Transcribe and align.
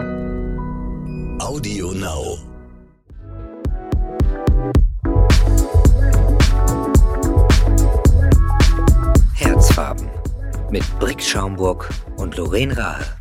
Audio 0.00 1.92
Now. 1.92 2.38
Herzfarben 9.34 10.08
mit 10.70 10.82
Brick 10.98 11.22
Schaumburg 11.22 11.90
und 12.16 12.36
Lorraine 12.36 12.76
Rahe. 12.76 13.19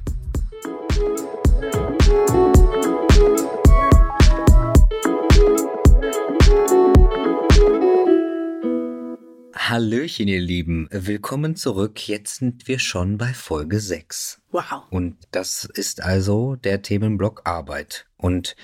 Hallöchen, 9.69 10.27
ihr 10.27 10.41
Lieben. 10.41 10.87
Willkommen 10.89 11.55
zurück. 11.55 12.07
Jetzt 12.07 12.37
sind 12.37 12.67
wir 12.67 12.79
schon 12.79 13.19
bei 13.19 13.35
Folge 13.35 13.79
6. 13.79 14.41
Wow. 14.49 14.85
Und 14.89 15.15
das 15.29 15.63
ist 15.63 16.01
also 16.01 16.55
der 16.55 16.81
Themenblock 16.81 17.41
Arbeit. 17.43 18.07
Und 18.17 18.55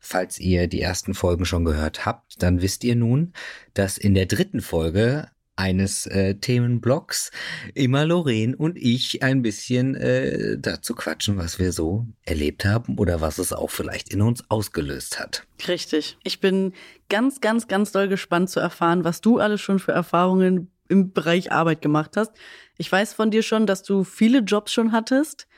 falls 0.00 0.40
ihr 0.40 0.66
die 0.66 0.80
ersten 0.80 1.14
Folgen 1.14 1.44
schon 1.44 1.64
gehört 1.64 2.06
habt, 2.06 2.42
dann 2.42 2.60
wisst 2.60 2.82
ihr 2.82 2.96
nun, 2.96 3.34
dass 3.72 3.98
in 3.98 4.14
der 4.14 4.26
dritten 4.26 4.60
Folge 4.60 5.30
eines 5.58 6.06
äh, 6.06 6.36
Themenblocks 6.36 7.30
immer 7.74 8.06
Lorraine 8.06 8.56
und 8.56 8.78
ich 8.78 9.22
ein 9.22 9.42
bisschen 9.42 9.94
äh, 9.96 10.56
dazu 10.58 10.94
quatschen, 10.94 11.36
was 11.36 11.58
wir 11.58 11.72
so 11.72 12.06
erlebt 12.24 12.64
haben 12.64 12.96
oder 12.96 13.20
was 13.20 13.38
es 13.38 13.52
auch 13.52 13.70
vielleicht 13.70 14.12
in 14.12 14.22
uns 14.22 14.48
ausgelöst 14.48 15.18
hat. 15.18 15.46
Richtig. 15.66 16.16
Ich 16.22 16.40
bin 16.40 16.72
ganz, 17.08 17.40
ganz, 17.40 17.66
ganz 17.66 17.90
doll 17.92 18.08
gespannt 18.08 18.50
zu 18.50 18.60
erfahren, 18.60 19.04
was 19.04 19.20
du 19.20 19.38
alles 19.38 19.60
schon 19.60 19.80
für 19.80 19.92
Erfahrungen 19.92 20.70
im 20.88 21.12
Bereich 21.12 21.50
Arbeit 21.50 21.82
gemacht 21.82 22.16
hast. 22.16 22.32
Ich 22.76 22.90
weiß 22.90 23.12
von 23.12 23.30
dir 23.30 23.42
schon, 23.42 23.66
dass 23.66 23.82
du 23.82 24.04
viele 24.04 24.38
Jobs 24.38 24.72
schon 24.72 24.92
hattest. 24.92 25.48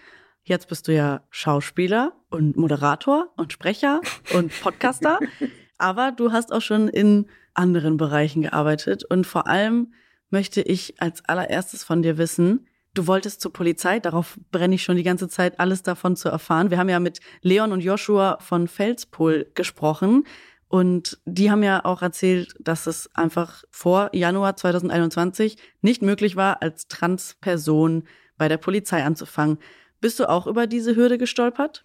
Jetzt 0.43 0.69
bist 0.69 0.89
du 0.89 0.95
ja 0.95 1.23
Schauspieler 1.31 2.15
und 2.31 2.57
Moderator 2.57 3.33
und 3.37 3.53
Sprecher 3.53 4.01
und 4.33 4.59
Podcaster. 4.63 5.21
Aber 5.79 6.13
du 6.13 6.33
hast 6.33 6.53
auch 6.53 6.63
schon 6.63 6.89
in 6.89 7.27
anderen 7.55 7.97
Bereichen 7.97 8.43
gearbeitet. 8.43 9.05
Und 9.05 9.27
vor 9.27 9.47
allem 9.47 9.93
möchte 10.31 10.63
ich 10.63 11.01
als 11.01 11.25
allererstes 11.29 11.85
von 11.85 12.03
dir 12.03 12.19
wissen, 12.19 12.67
du 12.95 13.07
wolltest 13.07 13.41
zur 13.41 13.53
Polizei, 13.53 14.01
darauf 14.01 14.39
brenne 14.51 14.75
ich 14.75 14.83
schon 14.83 14.97
die 14.97 15.03
ganze 15.03 15.29
Zeit, 15.29 15.61
alles 15.61 15.83
davon 15.83 16.17
zu 16.17 16.29
erfahren. 16.29 16.71
Wir 16.71 16.79
haben 16.79 16.89
ja 16.89 17.01
mit 17.01 17.21
Leon 17.43 17.73
und 17.73 17.81
Joshua 17.81 18.39
von 18.41 18.69
Felspol 18.69 19.51
gesprochen. 19.55 20.25
Und 20.69 21.19
die 21.25 21.51
haben 21.51 21.65
ja 21.65 21.85
auch 21.85 22.01
erzählt, 22.01 22.55
dass 22.61 22.87
es 22.87 23.13
einfach 23.15 23.65
vor 23.71 24.11
Januar 24.13 24.57
2021 24.57 25.57
nicht 25.81 26.01
möglich 26.01 26.37
war, 26.37 26.63
als 26.63 26.87
Transperson 26.87 28.05
bei 28.37 28.49
der 28.49 28.57
Polizei 28.57 29.03
anzufangen. 29.03 29.59
Bist 30.01 30.21
du 30.21 30.29
auch 30.29 30.47
über 30.47 30.69
diese 30.69 30.95
Hürde 30.95 31.19
gestolpert? 31.19 31.85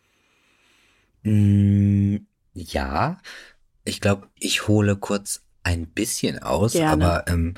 Mm, 1.23 2.17
ja, 2.53 3.17
ich 3.83 4.01
glaube, 4.01 4.29
ich 4.35 4.67
hole 4.67 4.95
kurz 4.95 5.44
ein 5.65 5.87
bisschen 5.87 6.39
aus, 6.39 6.73
Gerne. 6.73 7.05
aber 7.05 7.27
ähm, 7.27 7.55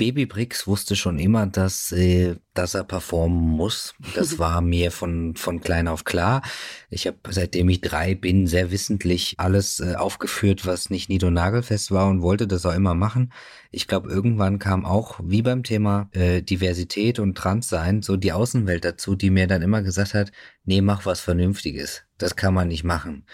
Baby 0.00 0.24
Brix 0.24 0.66
wusste 0.66 0.96
schon 0.96 1.18
immer, 1.18 1.46
dass, 1.46 1.92
äh, 1.92 2.36
dass 2.54 2.72
er 2.72 2.84
performen 2.84 3.50
muss. 3.50 3.94
Das 4.14 4.38
war 4.38 4.62
mir 4.62 4.92
von, 4.92 5.36
von 5.36 5.60
klein 5.60 5.88
auf 5.88 6.04
klar. 6.04 6.40
Ich 6.88 7.06
habe, 7.06 7.18
seitdem 7.28 7.68
ich 7.68 7.82
drei 7.82 8.14
bin, 8.14 8.46
sehr 8.46 8.70
wissentlich 8.70 9.34
alles 9.36 9.78
äh, 9.78 9.96
aufgeführt, 9.96 10.64
was 10.64 10.88
nicht 10.88 11.10
nied- 11.10 11.24
und 11.24 11.34
nagelfest 11.34 11.90
war 11.90 12.08
und 12.08 12.22
wollte 12.22 12.46
das 12.46 12.64
auch 12.64 12.74
immer 12.74 12.94
machen. 12.94 13.30
Ich 13.70 13.86
glaube, 13.86 14.08
irgendwann 14.08 14.58
kam 14.58 14.86
auch, 14.86 15.20
wie 15.22 15.42
beim 15.42 15.64
Thema 15.64 16.08
äh, 16.12 16.40
Diversität 16.40 17.18
und 17.18 17.36
Transsein, 17.36 18.00
so 18.00 18.16
die 18.16 18.32
Außenwelt 18.32 18.86
dazu, 18.86 19.16
die 19.16 19.28
mir 19.28 19.46
dann 19.46 19.60
immer 19.60 19.82
gesagt 19.82 20.14
hat, 20.14 20.32
nee, 20.64 20.80
mach 20.80 21.04
was 21.04 21.20
Vernünftiges. 21.20 22.04
Das 22.16 22.36
kann 22.36 22.54
man 22.54 22.68
nicht 22.68 22.84
machen 22.84 23.26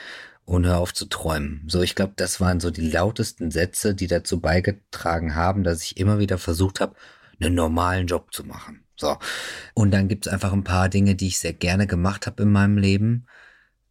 und 0.46 0.64
hör 0.64 0.78
auf 0.78 0.94
zu 0.94 1.06
träumen. 1.06 1.64
So, 1.66 1.82
ich 1.82 1.94
glaube, 1.94 2.14
das 2.16 2.40
waren 2.40 2.60
so 2.60 2.70
die 2.70 2.88
lautesten 2.88 3.50
Sätze, 3.50 3.94
die 3.94 4.06
dazu 4.06 4.40
beigetragen 4.40 5.34
haben, 5.34 5.64
dass 5.64 5.82
ich 5.82 5.98
immer 5.98 6.18
wieder 6.18 6.38
versucht 6.38 6.80
habe, 6.80 6.94
einen 7.40 7.54
normalen 7.54 8.06
Job 8.06 8.32
zu 8.32 8.44
machen. 8.44 8.84
So. 8.96 9.18
Und 9.74 9.90
dann 9.90 10.08
gibt's 10.08 10.28
einfach 10.28 10.52
ein 10.52 10.64
paar 10.64 10.88
Dinge, 10.88 11.16
die 11.16 11.26
ich 11.26 11.38
sehr 11.38 11.52
gerne 11.52 11.86
gemacht 11.86 12.26
habe 12.26 12.44
in 12.44 12.52
meinem 12.52 12.78
Leben. 12.78 13.26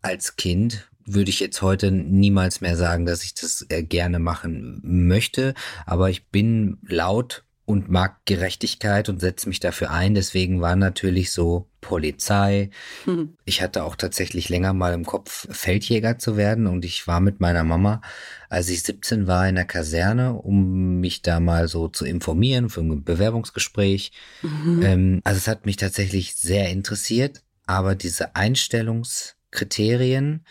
Als 0.02 0.38
Kind 0.38 0.90
würde 1.06 1.30
ich 1.30 1.40
jetzt 1.40 1.62
heute 1.62 1.92
niemals 1.92 2.62
mehr 2.62 2.76
sagen, 2.76 3.06
dass 3.06 3.24
ich 3.24 3.36
das 3.36 3.66
äh, 3.70 3.84
gerne 3.84 4.18
machen 4.18 4.80
möchte, 4.84 5.54
aber 5.86 6.10
ich 6.10 6.30
bin 6.30 6.80
laut 6.82 7.44
und 7.66 7.90
mag 7.90 8.18
Gerechtigkeit 8.26 9.10
und 9.10 9.20
setze 9.20 9.50
mich 9.50 9.60
dafür 9.60 9.92
ein. 9.92 10.14
Deswegen 10.14 10.62
war 10.62 10.76
natürlich 10.76 11.32
so 11.32 11.68
Polizei. 11.82 12.70
Hm. 13.06 13.36
Ich 13.44 13.62
hatte 13.62 13.84
auch 13.84 13.96
tatsächlich 13.96 14.50
länger 14.50 14.74
mal 14.74 14.94
im 14.94 15.06
Kopf, 15.06 15.48
Feldjäger 15.50 16.20
zu 16.20 16.38
werden 16.38 16.68
und 16.68 16.86
ich 16.86 17.08
war 17.08 17.20
mit 17.20 17.40
meiner 17.40 17.64
Mama, 17.64 18.02
als 18.50 18.70
ich 18.70 18.84
17 18.84 19.26
war, 19.28 19.50
in 19.50 19.56
der 19.56 19.66
Kaserne, 19.66 20.34
um 20.34 21.00
mich 21.00 21.24
da 21.24 21.40
mal 21.40 21.68
so 21.68 21.88
zu 21.88 22.06
informieren 22.06 22.70
für 22.70 22.82
ein 22.82 23.04
Bewerbungsgespräch. 23.04 24.12
Mhm. 24.44 24.82
Ähm, 24.84 25.22
also 25.24 25.38
es 25.38 25.48
hat 25.48 25.66
mich 25.66 25.78
tatsächlich 25.78 26.36
sehr 26.36 26.70
interessiert, 26.70 27.42
aber 27.66 27.96
diese 27.96 28.36
Einstellungskriterien, 28.36 30.46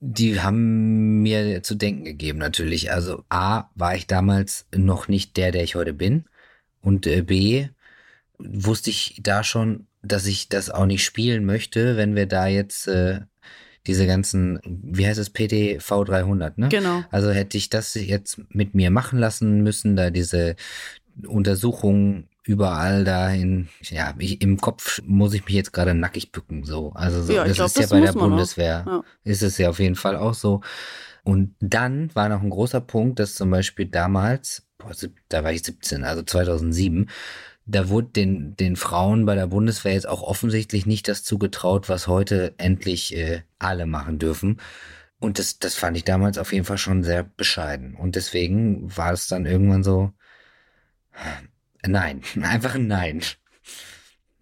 die 0.00 0.42
haben 0.42 1.22
mir 1.22 1.62
zu 1.62 1.74
denken 1.74 2.04
gegeben 2.04 2.38
natürlich. 2.38 2.92
Also 2.92 3.24
A, 3.30 3.70
war 3.74 3.96
ich 3.96 4.06
damals 4.06 4.66
noch 4.74 5.08
nicht 5.08 5.38
der, 5.38 5.50
der 5.50 5.62
ich 5.62 5.74
heute 5.74 5.94
bin. 5.94 6.26
Und 6.84 7.06
äh, 7.06 7.22
B, 7.22 7.68
wusste 8.38 8.90
ich 8.90 9.20
da 9.22 9.42
schon, 9.42 9.86
dass 10.02 10.26
ich 10.26 10.48
das 10.48 10.70
auch 10.70 10.86
nicht 10.86 11.04
spielen 11.04 11.44
möchte, 11.44 11.96
wenn 11.96 12.14
wir 12.14 12.26
da 12.26 12.46
jetzt 12.46 12.86
äh, 12.88 13.20
diese 13.86 14.06
ganzen, 14.06 14.60
wie 14.64 15.06
heißt 15.06 15.18
es, 15.18 15.30
PTV 15.30 16.04
300, 16.04 16.58
ne? 16.58 16.68
Genau. 16.68 17.04
Also 17.10 17.30
hätte 17.30 17.56
ich 17.56 17.70
das 17.70 17.94
jetzt 17.94 18.38
mit 18.50 18.74
mir 18.74 18.90
machen 18.90 19.18
lassen 19.18 19.62
müssen, 19.62 19.96
da 19.96 20.10
diese 20.10 20.56
Untersuchungen 21.26 22.28
überall 22.44 23.04
dahin, 23.04 23.68
ja, 23.82 24.14
ich, 24.18 24.42
im 24.42 24.58
Kopf 24.58 25.00
muss 25.06 25.32
ich 25.32 25.44
mich 25.46 25.54
jetzt 25.54 25.72
gerade 25.72 25.94
nackig 25.94 26.32
bücken, 26.32 26.64
so. 26.64 26.92
Also 26.94 27.22
so, 27.22 27.32
Ja, 27.32 27.44
das 27.44 27.56
glaub, 27.56 27.66
ist 27.68 27.76
ja 27.76 27.82
das 27.82 27.90
bei 27.90 28.00
der. 28.00 28.12
Bundeswehr, 28.12 28.84
Ja. 28.86 29.02
ist 29.24 29.42
es 29.42 29.56
ja 29.58 29.70
auf 29.70 29.78
jeden 29.78 29.94
Fall 29.94 30.16
auch 30.16 30.34
so. 30.34 30.60
Und 31.22 31.54
dann 31.60 32.14
war 32.14 32.28
noch 32.28 32.42
ein 32.42 32.50
großer 32.50 32.82
Punkt, 32.82 33.18
dass 33.18 33.34
zum 33.34 33.50
Beispiel 33.50 33.86
damals, 33.86 34.66
boah, 34.78 34.92
da 35.28 35.44
war 35.44 35.52
ich 35.52 35.62
17, 35.62 36.04
also 36.04 36.22
2007, 36.22 37.08
da 37.66 37.88
wurde 37.88 38.08
den, 38.08 38.56
den 38.56 38.76
Frauen 38.76 39.24
bei 39.24 39.34
der 39.34 39.46
Bundeswehr 39.46 39.94
jetzt 39.94 40.08
auch 40.08 40.22
offensichtlich 40.22 40.84
nicht 40.86 41.08
das 41.08 41.24
zugetraut, 41.24 41.88
was 41.88 42.06
heute 42.08 42.54
endlich 42.58 43.16
äh, 43.16 43.42
alle 43.58 43.86
machen 43.86 44.18
dürfen. 44.18 44.60
Und 45.18 45.38
das, 45.38 45.58
das 45.58 45.74
fand 45.74 45.96
ich 45.96 46.04
damals 46.04 46.36
auf 46.36 46.52
jeden 46.52 46.66
Fall 46.66 46.76
schon 46.76 47.02
sehr 47.02 47.22
bescheiden. 47.22 47.94
Und 47.94 48.16
deswegen 48.16 48.94
war 48.94 49.12
es 49.12 49.26
dann 49.28 49.46
irgendwann 49.46 49.82
so, 49.82 50.12
nein, 51.86 52.20
einfach 52.42 52.74
ein 52.74 52.86
Nein. 52.86 53.22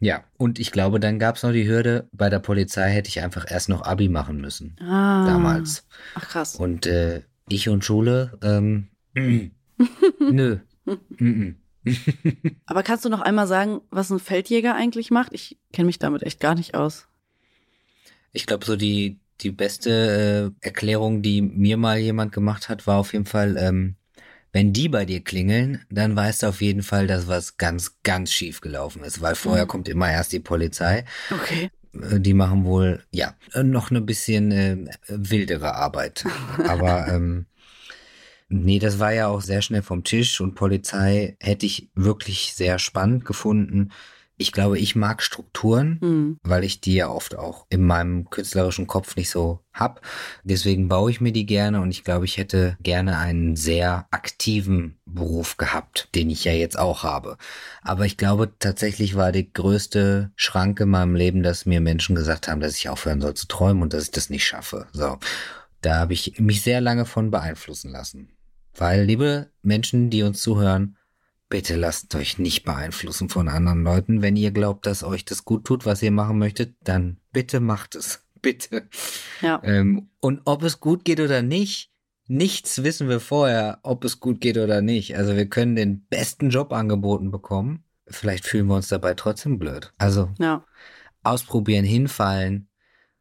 Ja, 0.00 0.24
und 0.36 0.58
ich 0.58 0.72
glaube, 0.72 0.98
dann 0.98 1.20
gab 1.20 1.36
es 1.36 1.44
noch 1.44 1.52
die 1.52 1.68
Hürde, 1.68 2.08
bei 2.10 2.28
der 2.28 2.40
Polizei 2.40 2.90
hätte 2.90 3.08
ich 3.08 3.20
einfach 3.20 3.48
erst 3.48 3.68
noch 3.68 3.82
Abi 3.82 4.08
machen 4.08 4.40
müssen, 4.40 4.74
Ah. 4.80 5.24
damals. 5.28 5.86
Ach 6.16 6.28
krass. 6.28 6.56
Und 6.56 6.86
äh, 6.86 7.22
ich 7.48 7.68
und 7.68 7.84
Schule, 7.84 8.36
ähm, 8.42 8.88
nö. 10.20 10.58
Mm-mm. 10.86 11.54
Aber 12.66 12.82
kannst 12.82 13.04
du 13.04 13.08
noch 13.08 13.20
einmal 13.20 13.46
sagen, 13.46 13.80
was 13.90 14.10
ein 14.10 14.18
Feldjäger 14.20 14.74
eigentlich 14.74 15.10
macht? 15.10 15.32
Ich 15.32 15.58
kenne 15.72 15.86
mich 15.86 15.98
damit 15.98 16.22
echt 16.22 16.40
gar 16.40 16.54
nicht 16.54 16.74
aus. 16.74 17.06
Ich 18.32 18.46
glaube, 18.46 18.64
so 18.64 18.76
die, 18.76 19.18
die 19.40 19.50
beste 19.50 20.52
äh, 20.60 20.64
Erklärung, 20.66 21.22
die 21.22 21.42
mir 21.42 21.76
mal 21.76 21.98
jemand 21.98 22.32
gemacht 22.32 22.68
hat, 22.68 22.86
war 22.86 22.98
auf 22.98 23.12
jeden 23.12 23.26
Fall, 23.26 23.56
ähm, 23.58 23.96
wenn 24.52 24.72
die 24.72 24.88
bei 24.88 25.04
dir 25.04 25.22
klingeln, 25.22 25.84
dann 25.90 26.14
weißt 26.14 26.42
du 26.42 26.46
auf 26.48 26.60
jeden 26.60 26.82
Fall, 26.82 27.06
dass 27.06 27.26
was 27.26 27.56
ganz, 27.56 27.98
ganz 28.02 28.32
schief 28.32 28.60
gelaufen 28.60 29.02
ist, 29.04 29.20
weil 29.20 29.34
vorher 29.34 29.64
Mhm. 29.64 29.68
kommt 29.68 29.88
immer 29.88 30.10
erst 30.10 30.32
die 30.32 30.40
Polizei. 30.40 31.04
Okay. 31.30 31.70
Äh, 31.94 32.20
Die 32.20 32.34
machen 32.34 32.64
wohl, 32.64 33.02
ja, 33.10 33.34
noch 33.62 33.90
eine 33.90 34.00
bisschen 34.00 34.50
äh, 34.52 34.76
wildere 35.08 35.74
Arbeit. 35.74 36.24
Aber 36.66 37.08
ähm, 37.08 37.46
nee, 38.52 38.78
das 38.78 38.98
war 38.98 39.12
ja 39.12 39.28
auch 39.28 39.40
sehr 39.40 39.62
schnell 39.62 39.82
vom 39.82 40.04
Tisch 40.04 40.40
und 40.40 40.54
Polizei 40.54 41.36
hätte 41.40 41.66
ich 41.66 41.90
wirklich 41.94 42.54
sehr 42.54 42.78
spannend 42.78 43.24
gefunden. 43.24 43.90
Ich 44.38 44.50
glaube, 44.50 44.78
ich 44.78 44.96
mag 44.96 45.22
Strukturen, 45.22 45.98
Hm. 46.00 46.38
weil 46.42 46.64
ich 46.64 46.80
die 46.80 46.94
ja 46.94 47.08
oft 47.08 47.36
auch 47.36 47.66
in 47.68 47.84
meinem 47.86 48.28
künstlerischen 48.28 48.86
Kopf 48.88 49.14
nicht 49.14 49.30
so 49.30 49.60
hab. 49.72 50.00
Deswegen 50.42 50.88
baue 50.88 51.10
ich 51.10 51.20
mir 51.20 51.32
die 51.32 51.46
gerne 51.46 51.80
und 51.80 51.90
ich 51.90 52.02
glaube, 52.02 52.24
ich 52.24 52.38
hätte 52.38 52.76
gerne 52.80 53.18
einen 53.18 53.54
sehr 53.56 54.06
aktiven 54.10 54.98
Beruf 55.04 55.58
gehabt, 55.58 56.08
den 56.14 56.28
ich 56.30 56.44
ja 56.44 56.52
jetzt 56.52 56.78
auch 56.78 57.04
habe. 57.04 57.36
Aber 57.82 58.04
ich 58.04 58.16
glaube, 58.16 58.52
tatsächlich 58.58 59.14
war 59.14 59.30
die 59.32 59.52
größte 59.52 60.32
Schranke 60.34 60.84
in 60.84 60.88
meinem 60.90 61.14
Leben, 61.14 61.42
dass 61.42 61.66
mir 61.66 61.80
Menschen 61.80 62.16
gesagt 62.16 62.48
haben, 62.48 62.60
dass 62.60 62.76
ich 62.76 62.88
aufhören 62.88 63.20
soll 63.20 63.34
zu 63.34 63.46
träumen 63.46 63.82
und 63.82 63.92
dass 63.92 64.04
ich 64.04 64.10
das 64.10 64.28
nicht 64.30 64.46
schaffe. 64.46 64.86
So. 64.92 65.18
Da 65.82 65.96
habe 65.98 66.14
ich 66.14 66.40
mich 66.40 66.62
sehr 66.62 66.80
lange 66.80 67.04
von 67.06 67.30
beeinflussen 67.30 67.90
lassen. 67.92 68.30
Weil, 68.76 69.04
liebe 69.04 69.50
Menschen, 69.62 70.10
die 70.10 70.22
uns 70.22 70.40
zuhören, 70.40 70.96
bitte 71.48 71.76
lasst 71.76 72.14
euch 72.14 72.38
nicht 72.38 72.64
beeinflussen 72.64 73.28
von 73.28 73.48
anderen 73.48 73.84
Leuten. 73.84 74.22
Wenn 74.22 74.36
ihr 74.36 74.50
glaubt, 74.52 74.86
dass 74.86 75.04
euch 75.04 75.24
das 75.24 75.44
gut 75.44 75.64
tut, 75.64 75.84
was 75.84 76.02
ihr 76.02 76.10
machen 76.10 76.38
möchtet, 76.38 76.74
dann 76.82 77.18
bitte 77.32 77.60
macht 77.60 77.94
es. 77.94 78.24
Bitte. 78.42 78.88
Ja. 79.40 79.60
Ähm, 79.62 80.08
und 80.18 80.40
ob 80.46 80.64
es 80.64 80.80
gut 80.80 81.04
geht 81.04 81.20
oder 81.20 81.42
nicht, 81.42 81.92
nichts 82.26 82.82
wissen 82.82 83.08
wir 83.08 83.20
vorher, 83.20 83.78
ob 83.84 84.04
es 84.04 84.18
gut 84.18 84.40
geht 84.40 84.58
oder 84.58 84.82
nicht. 84.82 85.16
Also 85.16 85.36
wir 85.36 85.46
können 85.46 85.76
den 85.76 86.06
besten 86.06 86.50
Job 86.50 86.72
angeboten 86.72 87.30
bekommen. 87.30 87.84
Vielleicht 88.08 88.44
fühlen 88.44 88.66
wir 88.66 88.74
uns 88.74 88.88
dabei 88.88 89.14
trotzdem 89.14 89.60
blöd. 89.60 89.92
Also 89.96 90.30
Ja. 90.40 90.64
ausprobieren, 91.22 91.84
hinfallen, 91.84 92.68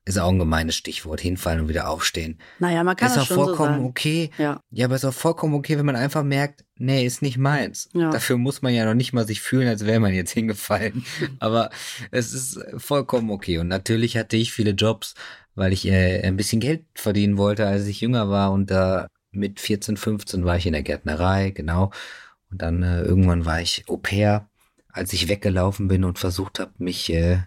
ist 0.06 0.18
auch 0.18 0.30
ein 0.30 0.40
gemeines 0.40 0.76
Stichwort. 0.76 1.22
Hinfallen 1.22 1.62
und 1.62 1.70
wieder 1.70 1.88
aufstehen. 1.88 2.40
Naja, 2.60 2.84
man 2.84 2.96
kann 2.96 3.10
ist 3.10 3.16
das 3.16 3.24
auch 3.24 3.28
schon 3.28 3.38
so 3.38 3.46
vollkommen 3.46 3.74
sagen. 3.74 3.86
okay. 3.86 4.32
Ja. 4.38 4.62
Ja, 4.72 4.86
aber 4.86 4.96
ist 4.96 5.06
auch 5.06 5.14
vollkommen 5.14 5.54
okay, 5.54 5.78
wenn 5.78 5.86
man 5.86 5.96
einfach 5.96 6.24
merkt, 6.24 6.66
nee, 6.78 7.06
ist 7.06 7.22
nicht 7.22 7.38
meins. 7.38 7.90
Ja. 7.94 8.10
Dafür 8.10 8.38
muss 8.38 8.62
man 8.62 8.74
ja 8.74 8.86
noch 8.86 8.96
nicht 8.96 9.14
mal 9.14 9.28
sich 9.28 9.42
fühlen, 9.42 9.68
als 9.68 9.86
wäre 9.86 10.00
man 10.00 10.14
jetzt 10.14 10.32
hingefallen. 10.32 11.06
aber 11.40 11.70
es 12.10 12.34
ist 12.34 12.60
vollkommen 12.78 13.30
okay. 13.30 13.60
Und 13.60 13.68
natürlich 13.68 14.18
hatte 14.18 14.38
ich 14.38 14.52
viele 14.52 14.72
Jobs, 14.72 15.14
weil 15.54 15.72
ich 15.72 15.88
äh, 15.88 16.22
ein 16.24 16.38
bisschen 16.38 16.62
Geld 16.62 16.86
verdienen 16.96 17.38
wollte, 17.38 17.68
als 17.68 17.86
ich 17.86 18.02
jünger 18.02 18.30
war. 18.30 18.52
Und 18.52 18.72
da 18.72 19.08
mit 19.32 19.60
14, 19.60 19.98
15 19.98 20.46
war 20.46 20.58
ich 20.58 20.66
in 20.66 20.74
der 20.74 20.84
Gärtnerei, 20.84 21.52
genau. 21.52 21.92
Und 22.50 22.62
dann 22.62 22.82
äh, 22.84 23.02
irgendwann 23.02 23.46
war 23.46 23.62
ich 23.62 23.86
Au 23.88 23.98
pair, 23.98 24.50
als 24.92 25.14
ich 25.14 25.30
weggelaufen 25.30 25.88
bin 25.88 26.04
und 26.04 26.20
versucht 26.20 26.60
habe, 26.60 26.72
mich 26.80 27.12
äh, 27.14 27.40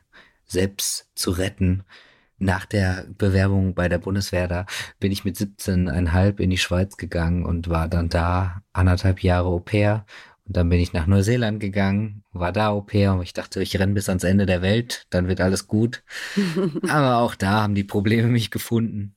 selbst 0.47 1.11
zu 1.15 1.31
retten. 1.33 1.85
Nach 2.39 2.67
der 2.67 3.07
Bewerbung 3.17 3.75
bei 3.75 3.89
der 3.89 3.99
Bundeswehr, 3.99 4.49
da 4.49 4.67
bin 4.99 5.13
ich 5.13 5.25
mit 5.25 5.37
17,5 5.37 6.41
in 6.41 6.51
die 6.51 6.59
Schweiz 6.59 6.97
gegangen 6.97 7.45
und 7.47 7.69
war 7.69 7.89
dann 7.89 8.09
da 8.09 8.63
anderthalb 8.73 9.23
Jahre 9.23 9.49
Au 9.49 9.61
pair. 9.61 10.05
Und 10.47 10.57
dann 10.57 10.69
bin 10.69 10.81
ich 10.81 10.93
nach 10.93 11.07
Neuseeland 11.07 11.61
gegangen, 11.61 12.23
war 12.33 12.53
da 12.53 12.69
Au 12.69 12.83
pair 12.83 13.15
und 13.15 13.23
ich 13.23 13.33
dachte, 13.33 13.63
ich 13.63 13.79
renne 13.79 13.95
bis 13.95 14.09
ans 14.09 14.25
Ende 14.25 14.47
der 14.47 14.63
Welt, 14.63 15.07
dann 15.11 15.29
wird 15.29 15.41
alles 15.41 15.67
gut. 15.69 16.03
Aber 16.89 17.19
auch 17.19 17.35
da 17.35 17.63
haben 17.63 17.75
die 17.75 17.85
Probleme 17.85 18.29
mich 18.29 18.51
gefunden. 18.51 19.15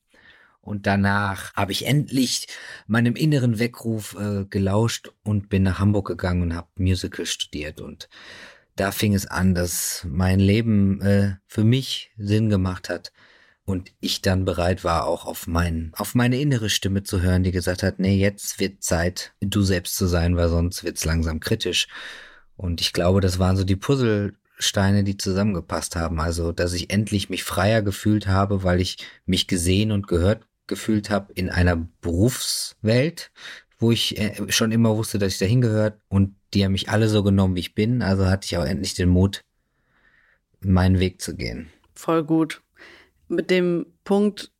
Und 0.67 0.85
danach 0.85 1.53
habe 1.53 1.71
ich 1.71 1.85
endlich 1.87 2.47
meinem 2.87 3.15
inneren 3.15 3.57
Weckruf 3.57 4.17
äh, 4.19 4.43
gelauscht 4.45 5.11
und 5.23 5.47
bin 5.47 5.63
nach 5.63 5.79
Hamburg 5.79 6.07
gegangen 6.07 6.41
und 6.41 6.55
habe 6.55 6.67
Musical 6.77 7.25
studiert. 7.25 7.79
Und 7.79 8.09
da 8.77 8.91
fing 8.91 9.13
es 9.13 9.25
an, 9.25 9.55
dass 9.55 10.05
mein 10.07 10.39
Leben 10.39 11.01
äh, 11.01 11.35
für 11.47 11.63
mich 11.63 12.11
Sinn 12.17 12.49
gemacht 12.49 12.89
hat 12.89 13.11
und 13.65 13.91
ich 13.99 14.21
dann 14.21 14.45
bereit 14.45 14.85
war, 14.85 15.05
auch 15.05 15.25
auf 15.25 15.45
mein, 15.45 15.91
auf 15.97 16.15
meine 16.15 16.39
innere 16.39 16.69
Stimme 16.69 17.03
zu 17.03 17.21
hören, 17.21 17.43
die 17.43 17.51
gesagt 17.51 17.83
hat, 17.83 17.99
nee, 17.99 18.17
jetzt 18.17 18.61
wird 18.61 18.81
Zeit, 18.81 19.33
du 19.41 19.61
selbst 19.61 19.97
zu 19.97 20.05
sein, 20.07 20.37
weil 20.37 20.47
sonst 20.47 20.85
wird's 20.85 21.03
langsam 21.03 21.41
kritisch. 21.41 21.87
Und 22.55 22.79
ich 22.79 22.93
glaube, 22.93 23.19
das 23.19 23.39
waren 23.39 23.57
so 23.57 23.65
die 23.65 23.75
Puzzlesteine, 23.75 25.03
die 25.03 25.17
zusammengepasst 25.17 25.97
haben. 25.97 26.21
Also, 26.21 26.53
dass 26.53 26.73
ich 26.73 26.91
endlich 26.91 27.29
mich 27.29 27.43
freier 27.43 27.81
gefühlt 27.81 28.27
habe, 28.27 28.63
weil 28.63 28.79
ich 28.79 28.97
mich 29.25 29.47
gesehen 29.47 29.91
und 29.91 30.07
gehört 30.07 30.47
gefühlt 30.67 31.09
habe 31.09 31.33
in 31.33 31.49
einer 31.49 31.75
Berufswelt, 31.75 33.31
wo 33.79 33.91
ich 33.91 34.17
äh, 34.17 34.49
schon 34.49 34.71
immer 34.71 34.95
wusste, 34.95 35.19
dass 35.19 35.33
ich 35.33 35.39
dahin 35.39 35.61
gehört 35.61 35.99
und 36.07 36.36
die 36.53 36.63
haben 36.63 36.71
mich 36.71 36.89
alle 36.89 37.07
so 37.07 37.23
genommen, 37.23 37.55
wie 37.55 37.61
ich 37.61 37.75
bin. 37.75 38.01
Also 38.01 38.27
hatte 38.27 38.45
ich 38.45 38.57
auch 38.57 38.65
endlich 38.65 38.93
den 38.93 39.09
Mut, 39.09 39.41
meinen 40.61 40.99
Weg 40.99 41.21
zu 41.21 41.35
gehen. 41.35 41.69
Voll 41.93 42.23
gut. 42.23 42.61
Mit 43.27 43.49
dem 43.49 43.85
Punkt 44.03 44.51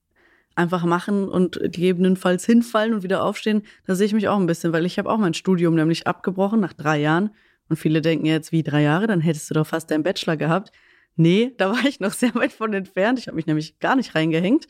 einfach 0.56 0.84
machen 0.86 1.30
und 1.30 1.60
gegebenenfalls 1.62 2.45
hinfallen 2.45 2.94
und 2.94 3.04
wieder 3.04 3.24
aufstehen, 3.24 3.62
da 3.86 3.94
sehe 3.95 4.07
ich 4.07 4.13
mich 4.13 4.28
auch 4.28 4.39
ein 4.39 4.48
bisschen, 4.48 4.74
weil 4.74 4.86
ich 4.86 4.98
habe 4.98 5.10
auch 5.10 5.19
mein 5.19 5.36
Studium 5.36 5.75
nämlich 5.75 6.07
abgebrochen 6.07 6.60
nach 6.60 6.74
drei 6.74 7.00
Jahren. 7.00 7.30
Und 7.69 7.78
viele 7.78 8.01
denken 8.01 8.25
jetzt, 8.25 8.51
wie 8.51 8.63
drei 8.63 8.81
Jahre, 8.81 9.07
dann 9.07 9.22
hättest 9.22 9.50
du 9.50 9.54
doch 9.54 9.68
fast 9.68 9.92
deinen 9.92 10.04
Bachelor 10.04 10.36
gehabt. 10.36 10.72
Nee, 11.16 11.54
da 11.57 11.72
war 11.72 11.86
ich 11.86 12.00
noch 12.00 12.13
sehr 12.13 12.33
weit 12.36 12.51
von 12.51 12.74
entfernt. 12.74 13.19
Ich 13.19 13.28
habe 13.28 13.36
mich 13.36 13.45
nämlich 13.45 13.80
gar 13.80 13.95
nicht 13.95 14.16
reingehängt. 14.16 14.68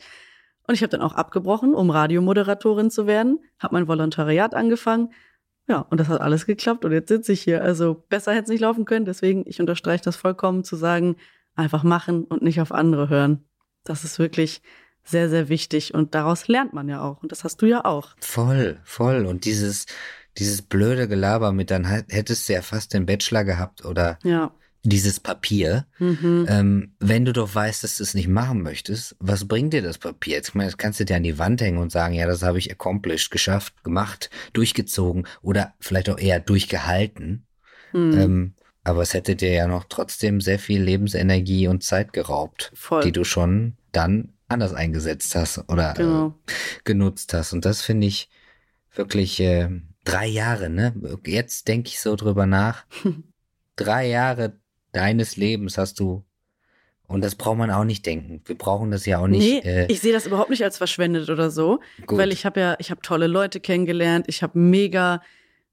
Und 0.66 0.74
ich 0.74 0.82
habe 0.82 0.90
dann 0.90 1.00
auch 1.00 1.14
abgebrochen, 1.14 1.74
um 1.74 1.88
Radiomoderatorin 1.88 2.90
zu 2.90 3.06
werden, 3.06 3.38
habe 3.58 3.74
mein 3.74 3.88
Volontariat 3.88 4.54
angefangen. 4.54 5.12
Ja, 5.68 5.80
und 5.90 6.00
das 6.00 6.08
hat 6.08 6.20
alles 6.20 6.46
geklappt 6.46 6.84
und 6.84 6.92
jetzt 6.92 7.08
sitze 7.08 7.32
ich 7.32 7.42
hier. 7.42 7.62
Also 7.62 8.02
besser 8.08 8.32
hätte 8.32 8.44
es 8.44 8.48
nicht 8.48 8.60
laufen 8.60 8.86
können. 8.86 9.04
Deswegen, 9.04 9.44
ich 9.46 9.60
unterstreiche 9.60 10.02
das 10.02 10.16
vollkommen 10.16 10.64
zu 10.64 10.76
sagen, 10.76 11.16
einfach 11.54 11.82
machen 11.82 12.24
und 12.24 12.42
nicht 12.42 12.60
auf 12.60 12.72
andere 12.72 13.10
hören. 13.10 13.44
Das 13.84 14.04
ist 14.04 14.18
wirklich 14.18 14.62
sehr, 15.04 15.28
sehr 15.28 15.48
wichtig 15.48 15.94
und 15.94 16.14
daraus 16.14 16.48
lernt 16.48 16.72
man 16.72 16.88
ja 16.88 17.02
auch. 17.02 17.22
Und 17.22 17.32
das 17.32 17.44
hast 17.44 17.60
du 17.62 17.66
ja 17.66 17.84
auch. 17.84 18.14
Voll, 18.20 18.80
voll. 18.84 19.26
Und 19.26 19.44
dieses, 19.44 19.86
dieses 20.38 20.62
blöde 20.62 21.08
Gelaber 21.08 21.52
mit, 21.52 21.70
dann 21.70 21.84
hättest 21.84 22.48
du 22.48 22.54
ja 22.54 22.62
fast 22.62 22.94
den 22.94 23.06
Bachelor 23.06 23.44
gehabt 23.44 23.84
oder 23.84 24.18
Ja. 24.22 24.52
Dieses 24.82 25.20
Papier. 25.20 25.86
Mhm. 25.98 26.46
Ähm, 26.48 26.92
wenn 27.00 27.24
du 27.24 27.32
doch 27.32 27.54
weißt, 27.54 27.82
dass 27.84 27.96
du 27.98 28.02
es 28.02 28.14
nicht 28.14 28.28
machen 28.28 28.62
möchtest, 28.62 29.16
was 29.18 29.46
bringt 29.46 29.72
dir 29.72 29.82
das 29.82 29.98
Papier? 29.98 30.36
Jetzt, 30.36 30.50
ich 30.50 30.54
meine, 30.54 30.70
das 30.70 30.78
kannst 30.78 31.00
du 31.00 31.04
dir 31.04 31.16
an 31.16 31.22
die 31.22 31.38
Wand 31.38 31.60
hängen 31.60 31.78
und 31.78 31.92
sagen, 31.92 32.14
ja, 32.14 32.26
das 32.26 32.42
habe 32.42 32.58
ich 32.58 32.70
accomplished, 32.70 33.30
geschafft, 33.30 33.82
gemacht, 33.84 34.30
durchgezogen 34.52 35.26
oder 35.42 35.74
vielleicht 35.80 36.08
auch 36.10 36.18
eher 36.18 36.40
durchgehalten. 36.40 37.46
Mhm. 37.92 38.18
Ähm, 38.18 38.54
aber 38.84 39.02
es 39.02 39.12
hätte 39.12 39.36
dir 39.36 39.52
ja 39.52 39.66
noch 39.66 39.84
trotzdem 39.88 40.40
sehr 40.40 40.58
viel 40.58 40.82
Lebensenergie 40.82 41.68
und 41.68 41.82
Zeit 41.82 42.12
geraubt, 42.12 42.70
Voll. 42.74 43.02
die 43.02 43.12
du 43.12 43.24
schon 43.24 43.76
dann 43.92 44.32
anders 44.48 44.72
eingesetzt 44.72 45.34
hast 45.34 45.58
oder 45.68 45.92
Genau. 45.94 46.28
äh, 46.46 46.52
genutzt 46.84 47.34
hast. 47.34 47.52
Und 47.52 47.64
das 47.64 47.82
finde 47.82 48.06
ich 48.06 48.30
wirklich 48.94 49.40
äh, 49.40 49.68
drei 50.04 50.26
Jahre, 50.26 50.70
ne? 50.70 50.94
Jetzt 51.26 51.68
denke 51.68 51.88
ich 51.88 52.00
so 52.00 52.16
drüber 52.16 52.46
nach. 52.46 52.84
drei 53.76 54.08
Jahre 54.08 54.58
deines 54.92 55.36
Lebens 55.36 55.78
hast 55.78 56.00
du. 56.00 56.24
Und 57.06 57.24
das 57.24 57.34
braucht 57.34 57.56
man 57.56 57.70
auch 57.70 57.84
nicht 57.84 58.04
denken. 58.04 58.42
Wir 58.44 58.56
brauchen 58.56 58.90
das 58.90 59.06
ja 59.06 59.18
auch 59.18 59.28
nicht. 59.28 59.64
nee, 59.64 59.70
äh, 59.70 59.86
ich 59.90 60.00
sehe 60.00 60.12
das 60.12 60.26
überhaupt 60.26 60.50
nicht 60.50 60.62
als 60.62 60.76
verschwendet 60.76 61.30
oder 61.30 61.50
so, 61.50 61.80
gut. 62.06 62.18
weil 62.18 62.32
ich 62.32 62.44
habe 62.44 62.60
ja, 62.60 62.76
ich 62.78 62.90
habe 62.90 63.00
tolle 63.00 63.26
Leute 63.26 63.60
kennengelernt, 63.60 64.26
ich 64.28 64.42
habe 64.42 64.58
mega 64.58 65.22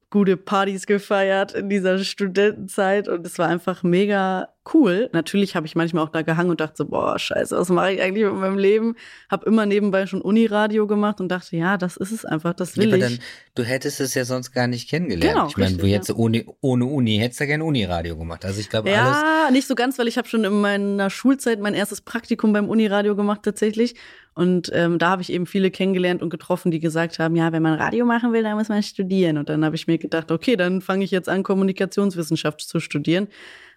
gute 0.09 0.37
Partys 0.37 0.85
gefeiert 0.85 1.53
in 1.53 1.67
dieser 1.67 1.97
Studentenzeit 1.99 3.09
und 3.09 3.25
es 3.25 3.37
war 3.37 3.49
einfach 3.49 3.83
mega 3.83 4.54
cool. 4.73 5.09
Natürlich 5.13 5.55
habe 5.55 5.67
ich 5.67 5.75
manchmal 5.75 6.03
auch 6.03 6.09
da 6.09 6.21
gehangen 6.21 6.49
und 6.49 6.59
dachte 6.59 6.75
so, 6.77 6.85
boah, 6.85 7.17
scheiße, 7.19 7.55
was 7.57 7.69
mache 7.69 7.93
ich 7.93 8.01
eigentlich 8.01 8.25
mit 8.25 8.33
meinem 8.33 8.57
Leben? 8.57 8.95
Habe 9.29 9.45
immer 9.45 9.65
nebenbei 9.65 10.07
schon 10.07 10.21
Uniradio 10.21 10.87
gemacht 10.87 11.19
und 11.19 11.29
dachte, 11.29 11.55
ja, 11.55 11.77
das 11.77 11.97
ist 11.97 12.11
es 12.11 12.25
einfach, 12.25 12.53
das 12.53 12.75
Ja, 12.75 12.83
will 12.83 12.87
aber 12.93 12.97
ich. 12.97 13.03
dann, 13.03 13.19
du 13.55 13.63
hättest 13.63 14.01
es 14.01 14.13
ja 14.13 14.25
sonst 14.25 14.51
gar 14.51 14.67
nicht 14.67 14.89
kennengelernt. 14.89 15.33
Genau, 15.35 15.47
ich 15.47 15.57
meine, 15.57 15.77
du 15.77 15.83
richtig, 15.83 15.93
hättest 15.93 16.15
ohne, 16.17 16.45
ohne 16.61 16.85
Uni, 16.85 17.17
hättest 17.17 17.39
ja 17.39 17.45
gerne 17.45 17.63
Uniradio 17.63 18.17
gemacht. 18.17 18.45
Also 18.45 18.59
ich 18.59 18.69
glaube, 18.69 18.89
alles. 18.89 19.17
Ja, 19.17 19.49
nicht 19.51 19.67
so 19.67 19.75
ganz, 19.75 19.99
weil 19.99 20.07
ich 20.07 20.17
habe 20.17 20.27
schon 20.27 20.43
in 20.43 20.61
meiner 20.61 21.09
Schulzeit 21.09 21.59
mein 21.59 21.73
erstes 21.73 22.01
Praktikum 22.01 22.53
beim 22.53 22.69
Uniradio 22.69 23.15
gemacht 23.15 23.41
tatsächlich. 23.43 23.95
Und 24.37 24.69
ähm, 24.73 24.99
da 24.99 25.11
habe 25.11 25.21
ich 25.21 25.31
eben 25.31 25.45
viele 25.45 25.71
kennengelernt 25.71 26.21
und 26.21 26.29
getroffen, 26.29 26.69
die 26.69 26.81
gesagt 26.81 27.19
haben, 27.19 27.37
ja, 27.37 27.53
wenn 27.53 27.63
man 27.63 27.75
Radio 27.79 28.05
machen 28.05 28.33
will, 28.33 28.43
dann 28.43 28.57
muss 28.57 28.67
man 28.67 28.83
studieren. 28.83 29.37
Und 29.37 29.47
dann 29.47 29.63
habe 29.63 29.77
ich 29.77 29.87
mir 29.87 29.97
gedacht, 29.97 30.29
okay, 30.29 30.57
dann 30.57 30.81
fange 30.81 31.05
ich 31.05 31.11
jetzt 31.11 31.29
an, 31.29 31.41
Kommunikationswissenschaft 31.43 32.59
zu 32.59 32.81
studieren. 32.81 33.29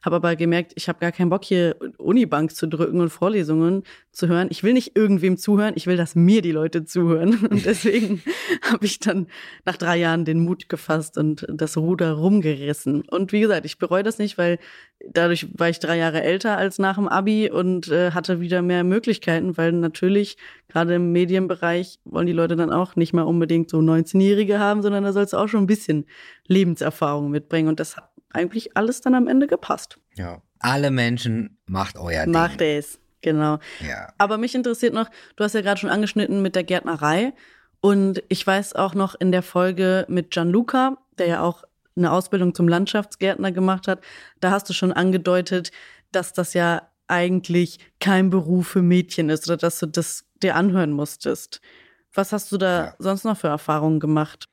Habe 0.03 0.17
aber 0.17 0.37
gemerkt, 0.37 0.73
ich 0.77 0.89
habe 0.89 0.99
gar 0.99 1.13
keinen 1.13 1.31
Bock, 1.31 1.45
hier 1.45 1.77
Unibank 1.99 2.55
zu 2.55 2.67
drücken 2.67 3.01
und 3.01 3.11
Vorlesungen 3.11 3.83
zu 4.13 4.29
hören. 4.29 4.49
Ich 4.51 4.63
will 4.63 4.73
nicht 4.73 4.97
irgendwem 4.97 5.37
zuhören, 5.37 5.75
ich 5.77 5.87
will, 5.87 5.97
dass 5.97 6.15
mir 6.15 6.43
die 6.43 6.53
Leute 6.53 6.85
zuhören. 6.85 7.47
Und 7.51 7.65
deswegen 7.65 8.23
habe 8.63 8.85
ich 8.85 8.99
dann 8.99 9.29
nach 9.65 9.77
drei 9.77 9.97
Jahren 9.97 10.25
den 10.25 10.41
Mut 10.41 10.69
gefasst 10.69 11.17
und 11.17 11.47
das 11.49 11.77
Ruder 11.77 12.13
rumgerissen. 12.13 13.03
Und 13.03 13.33
wie 13.33 13.41
gesagt, 13.41 13.65
ich 13.65 13.79
bereue 13.79 14.03
das 14.03 14.19
nicht, 14.19 14.39
weil 14.39 14.59
dadurch 15.11 15.47
war 15.57 15.69
ich 15.69 15.79
drei 15.79 15.97
Jahre 15.99 16.23
älter 16.23 16.59
als 16.59 16.79
nach 16.79 16.97
dem 16.97 17.09
Abi 17.09 17.51
und 17.51 17.89
äh, 17.89 18.11
hatte 18.11 18.41
wieder 18.41 18.63
mehr 18.63 18.85
Möglichkeiten, 18.85 19.57
weil 19.57 19.73
natürlich 19.73 20.37
gerade 20.69 20.97
im 20.97 21.13
Medienbereich 21.13 22.01
wollen 22.05 22.27
die 22.27 22.33
Leute 22.33 22.57
dann 22.57 22.73
auch 22.73 22.97
nicht 22.97 23.13
mehr 23.13 23.27
unbedingt 23.27 23.71
so 23.71 23.79
19-Jährige 23.79 24.59
haben, 24.59 24.83
sondern 24.83 25.05
da 25.05 25.13
sollst 25.13 25.33
du 25.33 25.37
auch 25.37 25.49
schon 25.49 25.65
ein 25.65 25.69
bisschen 25.69 26.07
Lebenserfahrung 26.47 27.31
mitbringen. 27.31 27.69
Und 27.69 27.81
das 27.81 27.97
hat 27.97 28.08
eigentlich 28.33 28.77
alles 28.77 29.01
dann 29.01 29.15
am 29.15 29.29
Ende 29.29 29.47
gepasst. 29.47 29.99
Ja. 30.17 30.43
Alle 30.61 30.91
Menschen 30.91 31.59
macht 31.67 31.97
euer 31.97 32.25
Ding. 32.25 32.33
Macht 32.33 32.61
es, 32.61 32.99
genau. 33.21 33.59
Ja. 33.81 34.13
Aber 34.19 34.39
mich 34.39 34.55
interessiert 34.55 34.93
noch, 34.95 35.09
du 35.37 35.45
hast 35.45 35.55
ja 35.55 35.61
gerade 35.61 35.81
schon 35.81 35.91
angeschnitten 35.91 36.43
mit 36.43 36.57
der 36.57 36.65
Gärtnerei. 36.65 37.33
Und 37.81 38.23
ich 38.29 38.45
weiß 38.45 38.75
auch 38.75 38.95
noch 38.95 39.15
in 39.15 39.31
der 39.31 39.43
Folge 39.43 40.05
mit 40.09 40.33
Gianluca, 40.33 40.99
der 41.19 41.27
ja 41.29 41.43
auch 41.43 41.63
eine 41.97 42.11
Ausbildung 42.13 42.55
zum 42.55 42.69
Landschaftsgärtner 42.69 43.53
gemacht 43.53 43.89
hat, 43.89 44.01
da 44.41 44.51
hast 44.51 44.69
du 44.69 44.73
schon 44.73 44.93
angedeutet, 44.93 45.71
dass 46.13 46.33
das 46.33 46.55
ja 46.55 46.89
eigentlich 47.09 47.79
kein 48.01 48.31
Beruf 48.31 48.69
für 48.69 48.83
Mädchen 48.83 49.31
ist 49.31 49.47
oder 49.49 49.57
dass 49.57 49.79
du 49.81 49.87
das 49.87 50.25
dir 50.43 50.55
anhören 50.55 50.93
musstest. 50.93 51.61
Was 52.15 52.33
hast 52.33 52.53
du 52.53 52.59
da 52.59 52.85
Ja. 52.87 52.95
sonst 52.99 53.25
noch 53.25 53.37
für 53.39 53.49
Erfahrungen 53.49 53.99
gemacht? 54.01 54.49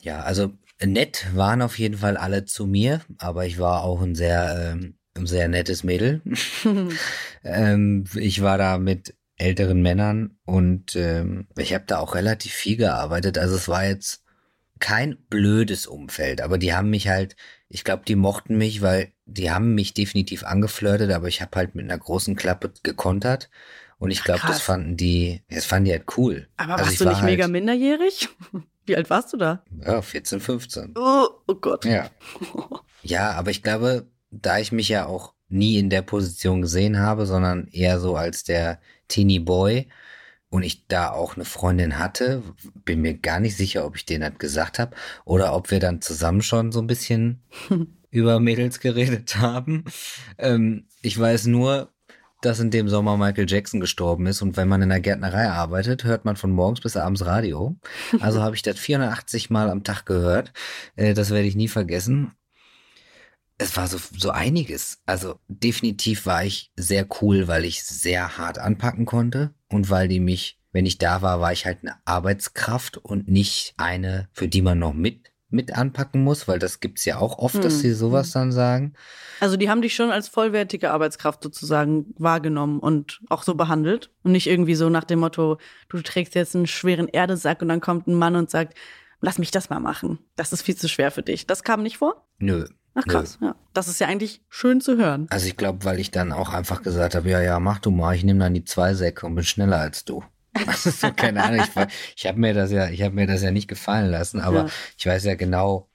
Ja, 0.00 0.20
also 0.22 0.52
nett 0.86 1.26
waren 1.34 1.62
auf 1.62 1.78
jeden 1.78 1.98
Fall 1.98 2.16
alle 2.16 2.44
zu 2.44 2.66
mir, 2.66 3.00
aber 3.18 3.46
ich 3.46 3.58
war 3.58 3.84
auch 3.84 4.00
ein 4.02 4.14
sehr, 4.14 4.74
ähm, 4.74 4.94
ein 5.16 5.26
sehr 5.26 5.48
nettes 5.48 5.84
Mädel. 5.84 6.22
ähm, 7.44 8.04
ich 8.14 8.42
war 8.42 8.58
da 8.58 8.78
mit 8.78 9.14
älteren 9.36 9.82
Männern 9.82 10.36
und 10.44 10.94
ähm, 10.96 11.46
ich 11.56 11.74
habe 11.74 11.84
da 11.86 11.98
auch 11.98 12.14
relativ 12.14 12.52
viel 12.52 12.76
gearbeitet. 12.76 13.38
Also 13.38 13.56
es 13.56 13.68
war 13.68 13.84
jetzt 13.84 14.22
kein 14.78 15.16
blödes 15.28 15.86
Umfeld, 15.86 16.40
aber 16.40 16.58
die 16.58 16.74
haben 16.74 16.90
mich 16.90 17.08
halt, 17.08 17.36
ich 17.68 17.84
glaube, 17.84 18.04
die 18.06 18.16
mochten 18.16 18.56
mich, 18.56 18.82
weil 18.82 19.12
die 19.26 19.50
haben 19.50 19.74
mich 19.74 19.94
definitiv 19.94 20.44
angeflirtet, 20.44 21.10
aber 21.12 21.28
ich 21.28 21.40
habe 21.40 21.56
halt 21.56 21.74
mit 21.74 21.84
einer 21.84 21.98
großen 21.98 22.36
Klappe 22.36 22.72
gekontert 22.82 23.50
Und 24.02 24.10
ich 24.10 24.24
glaube, 24.24 24.42
das 24.48 24.60
fanden 24.60 24.96
die, 24.96 25.42
das 25.48 25.64
fanden 25.64 25.84
die 25.84 25.92
halt 25.92 26.16
cool. 26.16 26.48
Aber 26.56 26.74
also 26.74 26.86
warst 26.86 27.00
du 27.00 27.04
nicht 27.04 27.18
war 27.18 27.24
mega 27.24 27.44
halt, 27.44 27.52
minderjährig? 27.52 28.28
Wie 28.92 28.96
alt 28.96 29.08
warst 29.08 29.32
du 29.32 29.38
da? 29.38 29.64
Ja, 29.86 30.02
14, 30.02 30.38
15. 30.38 30.92
Oh, 30.98 31.26
oh 31.46 31.54
Gott. 31.54 31.86
Ja. 31.86 32.10
Ja, 33.02 33.32
aber 33.32 33.50
ich 33.50 33.62
glaube, 33.62 34.06
da 34.30 34.58
ich 34.58 34.70
mich 34.70 34.90
ja 34.90 35.06
auch 35.06 35.32
nie 35.48 35.78
in 35.78 35.88
der 35.88 36.02
Position 36.02 36.60
gesehen 36.60 36.98
habe, 36.98 37.24
sondern 37.24 37.68
eher 37.68 37.98
so 38.00 38.16
als 38.16 38.44
der 38.44 38.80
Teenie 39.08 39.38
Boy 39.38 39.88
und 40.50 40.62
ich 40.62 40.86
da 40.88 41.10
auch 41.10 41.36
eine 41.36 41.46
Freundin 41.46 41.98
hatte, 41.98 42.42
bin 42.84 43.00
mir 43.00 43.14
gar 43.14 43.40
nicht 43.40 43.56
sicher, 43.56 43.86
ob 43.86 43.96
ich 43.96 44.04
denen 44.04 44.30
das 44.30 44.38
gesagt 44.38 44.78
habe 44.78 44.94
oder 45.24 45.56
ob 45.56 45.70
wir 45.70 45.80
dann 45.80 46.02
zusammen 46.02 46.42
schon 46.42 46.70
so 46.70 46.80
ein 46.82 46.86
bisschen 46.86 47.40
über 48.10 48.40
Mädels 48.40 48.78
geredet 48.78 49.36
haben. 49.36 49.84
Ähm, 50.36 50.84
ich 51.00 51.18
weiß 51.18 51.46
nur, 51.46 51.91
dass 52.44 52.60
in 52.60 52.70
dem 52.70 52.88
Sommer 52.88 53.16
Michael 53.16 53.48
Jackson 53.48 53.80
gestorben 53.80 54.26
ist 54.26 54.42
und 54.42 54.56
wenn 54.56 54.68
man 54.68 54.82
in 54.82 54.88
der 54.90 55.00
Gärtnerei 55.00 55.48
arbeitet, 55.48 56.04
hört 56.04 56.24
man 56.24 56.36
von 56.36 56.50
morgens 56.50 56.80
bis 56.80 56.96
abends 56.96 57.24
Radio. 57.24 57.76
Also 58.20 58.42
habe 58.42 58.54
ich 58.54 58.62
das 58.62 58.78
480 58.78 59.50
Mal 59.50 59.70
am 59.70 59.84
Tag 59.84 60.04
gehört. 60.06 60.52
Äh, 60.96 61.14
das 61.14 61.30
werde 61.30 61.48
ich 61.48 61.56
nie 61.56 61.68
vergessen 61.68 62.32
es 63.62 63.76
war 63.76 63.86
so, 63.86 63.98
so 64.16 64.30
einiges. 64.30 65.00
Also 65.06 65.38
definitiv 65.48 66.26
war 66.26 66.44
ich 66.44 66.70
sehr 66.76 67.06
cool, 67.20 67.48
weil 67.48 67.64
ich 67.64 67.84
sehr 67.84 68.36
hart 68.36 68.58
anpacken 68.58 69.06
konnte 69.06 69.54
und 69.68 69.90
weil 69.90 70.08
die 70.08 70.20
mich, 70.20 70.58
wenn 70.72 70.86
ich 70.86 70.98
da 70.98 71.22
war, 71.22 71.40
war 71.40 71.52
ich 71.52 71.64
halt 71.64 71.78
eine 71.82 71.96
Arbeitskraft 72.04 72.98
und 72.98 73.28
nicht 73.28 73.74
eine, 73.76 74.28
für 74.32 74.48
die 74.48 74.62
man 74.62 74.78
noch 74.78 74.94
mit 74.94 75.31
mit 75.52 75.74
anpacken 75.74 76.22
muss, 76.24 76.48
weil 76.48 76.58
das 76.58 76.80
gibt's 76.80 77.04
ja 77.04 77.18
auch 77.18 77.38
oft, 77.38 77.62
dass 77.62 77.80
sie 77.80 77.90
hm, 77.90 77.94
sowas 77.94 78.28
hm. 78.28 78.32
dann 78.40 78.52
sagen. 78.52 78.92
Also 79.40 79.56
die 79.56 79.68
haben 79.68 79.82
dich 79.82 79.94
schon 79.94 80.10
als 80.10 80.28
vollwertige 80.28 80.90
Arbeitskraft 80.90 81.42
sozusagen 81.42 82.14
wahrgenommen 82.18 82.78
und 82.80 83.20
auch 83.28 83.42
so 83.42 83.54
behandelt 83.54 84.10
und 84.22 84.32
nicht 84.32 84.46
irgendwie 84.46 84.74
so 84.74 84.88
nach 84.88 85.04
dem 85.04 85.20
Motto, 85.20 85.58
du 85.88 86.00
trägst 86.00 86.34
jetzt 86.34 86.56
einen 86.56 86.66
schweren 86.66 87.08
Erdesack 87.08 87.62
und 87.62 87.68
dann 87.68 87.80
kommt 87.80 88.06
ein 88.06 88.14
Mann 88.14 88.36
und 88.36 88.50
sagt, 88.50 88.76
lass 89.20 89.38
mich 89.38 89.50
das 89.50 89.70
mal 89.70 89.80
machen. 89.80 90.18
Das 90.36 90.52
ist 90.52 90.62
viel 90.62 90.76
zu 90.76 90.88
schwer 90.88 91.10
für 91.10 91.22
dich. 91.22 91.46
Das 91.46 91.62
kam 91.62 91.82
nicht 91.82 91.98
vor? 91.98 92.26
Nö, 92.38 92.66
Ach 92.94 93.04
krass, 93.04 93.38
ja. 93.40 93.54
Das 93.72 93.88
ist 93.88 94.00
ja 94.00 94.06
eigentlich 94.06 94.42
schön 94.48 94.80
zu 94.80 94.98
hören. 94.98 95.26
Also 95.30 95.46
ich 95.46 95.56
glaube, 95.56 95.84
weil 95.84 95.98
ich 95.98 96.10
dann 96.10 96.32
auch 96.32 96.52
einfach 96.52 96.82
gesagt 96.82 97.14
habe, 97.14 97.30
ja, 97.30 97.40
ja, 97.40 97.58
mach 97.58 97.78
du 97.78 97.90
mal, 97.90 98.14
ich 98.14 98.24
nehme 98.24 98.40
dann 98.40 98.54
die 98.54 98.64
zwei 98.64 98.94
Säcke 98.94 99.26
und 99.26 99.34
bin 99.34 99.44
schneller 99.44 99.78
als 99.78 100.04
du. 100.04 100.22
Ist 100.66 100.84
so, 101.00 101.12
keine 101.12 101.42
Ahnung, 101.42 101.64
ich, 101.64 101.86
ich 102.16 102.26
habe 102.26 102.38
mir 102.38 102.54
das 102.54 102.70
ja, 102.70 102.88
ich 102.88 103.02
habe 103.02 103.14
mir 103.14 103.26
das 103.26 103.42
ja 103.42 103.50
nicht 103.50 103.68
gefallen 103.68 104.10
lassen, 104.10 104.40
aber 104.40 104.64
ja. 104.64 104.68
ich 104.96 105.06
weiß 105.06 105.24
ja 105.24 105.34
genau, 105.34 105.88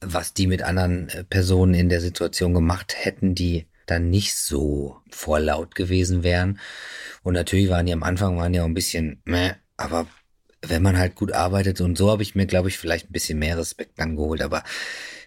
was 0.00 0.34
die 0.34 0.46
mit 0.46 0.62
anderen 0.62 1.08
äh, 1.10 1.24
Personen 1.24 1.74
in 1.74 1.88
der 1.88 2.00
Situation 2.00 2.54
gemacht 2.54 2.94
hätten, 2.96 3.34
die 3.34 3.66
dann 3.86 4.10
nicht 4.10 4.34
so 4.34 4.96
vorlaut 5.10 5.74
gewesen 5.74 6.22
wären. 6.22 6.58
Und 7.22 7.34
natürlich 7.34 7.68
waren 7.68 7.86
die 7.86 7.92
am 7.92 8.02
Anfang 8.02 8.36
waren 8.36 8.54
ja 8.54 8.62
auch 8.62 8.66
ein 8.66 8.74
bisschen, 8.74 9.20
meh, 9.24 9.52
aber 9.76 10.06
wenn 10.64 10.82
man 10.82 10.96
halt 10.96 11.16
gut 11.16 11.32
arbeitet 11.32 11.80
und 11.80 11.98
so 11.98 12.10
habe 12.10 12.22
ich 12.22 12.34
mir, 12.34 12.46
glaube 12.46 12.68
ich, 12.68 12.78
vielleicht 12.78 13.10
ein 13.10 13.12
bisschen 13.12 13.38
mehr 13.38 13.58
Respekt 13.58 13.98
angeholt, 14.00 14.42
aber 14.42 14.62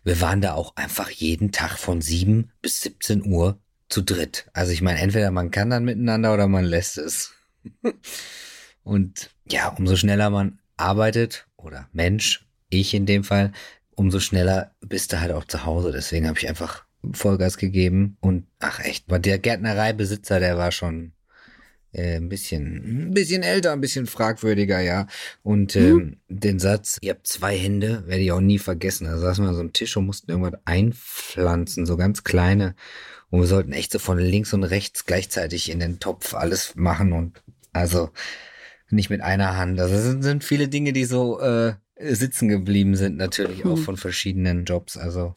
wir 0.04 0.22
waren 0.22 0.42
da 0.42 0.54
auch 0.54 0.76
einfach 0.76 1.10
jeden 1.10 1.52
Tag 1.52 1.78
von 1.78 2.02
sieben 2.02 2.52
bis 2.62 2.82
17 2.82 3.26
Uhr 3.26 3.60
zu 3.90 4.02
dritt. 4.02 4.48
Also 4.54 4.72
ich 4.72 4.82
meine, 4.82 5.00
entweder 5.00 5.32
man 5.32 5.52
kann 5.52 5.70
dann 5.70 5.84
miteinander 5.84 6.34
oder 6.34 6.48
man 6.48 6.64
lässt 6.64 6.98
es. 6.98 7.34
Und 8.86 9.32
ja, 9.50 9.70
umso 9.70 9.98
schneller 9.98 10.30
man 10.30 10.60
arbeitet 10.78 11.48
oder 11.58 11.90
Mensch, 11.92 12.46
ich 12.70 12.94
in 12.94 13.06
dem 13.06 13.24
Fall, 13.24 13.52
umso 13.96 14.20
schneller 14.20 14.72
bist 14.80 15.12
du 15.12 15.20
halt 15.20 15.32
auch 15.32 15.46
zu 15.46 15.66
Hause. 15.66 15.92
Deswegen 15.92 16.28
habe 16.28 16.38
ich 16.38 16.48
einfach 16.48 16.86
Vollgas 17.12 17.58
gegeben 17.58 18.18
und 18.22 18.46
ach 18.60 18.80
echt, 18.80 19.10
war 19.10 19.20
der 19.20 19.40
Gärtnereibesitzer, 19.40 20.40
der 20.40 20.58
war 20.58 20.72
schon 20.72 21.14
äh, 21.92 22.18
ein 22.18 22.30
bisschen, 22.30 23.08
ein 23.10 23.14
bisschen 23.14 23.42
älter, 23.42 23.72
ein 23.74 23.82
bisschen 23.82 24.06
fragwürdiger, 24.06 24.80
ja. 24.80 25.08
Und 25.42 25.76
ähm, 25.76 25.96
mhm. 25.96 26.18
den 26.28 26.60
Satz, 26.60 26.98
ihr 27.02 27.12
habt 27.12 27.28
zwei 27.28 27.58
Hände, 27.58 28.04
werde 28.06 28.22
ich 28.22 28.32
auch 28.32 28.42
nie 28.42 28.60
vergessen. 28.60 29.06
Da 29.06 29.18
saßen 29.18 29.44
wir 29.44 29.50
an 29.50 29.56
so 29.56 29.62
einem 29.62 29.74
Tisch 29.74 29.98
und 29.98 30.06
mussten 30.06 30.30
irgendwas 30.30 30.60
einpflanzen, 30.66 31.86
so 31.86 31.98
ganz 31.98 32.24
kleine. 32.24 32.76
Und 33.30 33.40
wir 33.40 33.48
sollten 33.48 33.74
echt 33.74 33.92
so 33.92 34.00
von 34.00 34.20
links 34.20 34.54
und 34.54 34.64
rechts 34.64 35.06
gleichzeitig 35.06 35.72
in 35.72 35.80
den 35.80 36.00
Topf 36.00 36.36
alles 36.36 36.76
machen 36.76 37.14
und 37.14 37.42
also 37.74 38.12
nicht 38.96 39.10
mit 39.10 39.22
einer 39.22 39.58
Hand. 39.58 39.80
Also 39.80 39.96
es 39.96 40.24
sind 40.24 40.44
viele 40.44 40.68
Dinge, 40.68 40.94
die 40.94 41.06
so 41.06 41.40
äh, 41.40 41.74
sitzen 41.98 42.48
geblieben 42.48 42.96
sind, 42.96 43.18
natürlich 43.18 43.64
mhm. 43.64 43.72
auch 43.72 43.78
von 43.78 43.98
verschiedenen 43.98 44.66
Jobs. 44.66 44.98
Also 44.98 45.36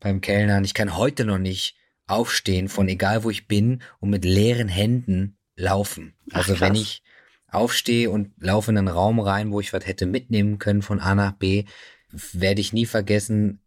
beim 0.00 0.20
Kellnern, 0.20 0.64
ich 0.64 0.74
kann 0.74 0.96
heute 0.96 1.24
noch 1.24 1.38
nicht 1.38 1.76
aufstehen 2.06 2.68
von 2.68 2.88
egal 2.88 3.24
wo 3.24 3.30
ich 3.30 3.48
bin 3.48 3.82
und 3.98 4.10
mit 4.10 4.24
leeren 4.24 4.68
Händen 4.68 5.36
laufen. 5.56 6.14
Also 6.32 6.54
Ach, 6.54 6.60
wenn 6.60 6.74
ich 6.74 7.02
aufstehe 7.48 8.10
und 8.10 8.32
laufe 8.38 8.70
in 8.70 8.78
einen 8.78 8.88
Raum 8.88 9.20
rein, 9.20 9.52
wo 9.52 9.60
ich 9.60 9.72
was 9.72 9.86
hätte 9.86 10.06
mitnehmen 10.06 10.58
können 10.58 10.82
von 10.82 11.00
A 11.00 11.14
nach 11.14 11.32
B, 11.32 11.64
werde 12.10 12.60
ich 12.60 12.72
nie 12.72 12.86
vergessen, 12.86 13.60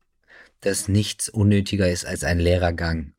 dass 0.62 0.88
nichts 0.88 1.30
unnötiger 1.30 1.90
ist 1.90 2.06
als 2.06 2.24
ein 2.24 2.40
leerer 2.40 2.74
Gang. 2.74 3.14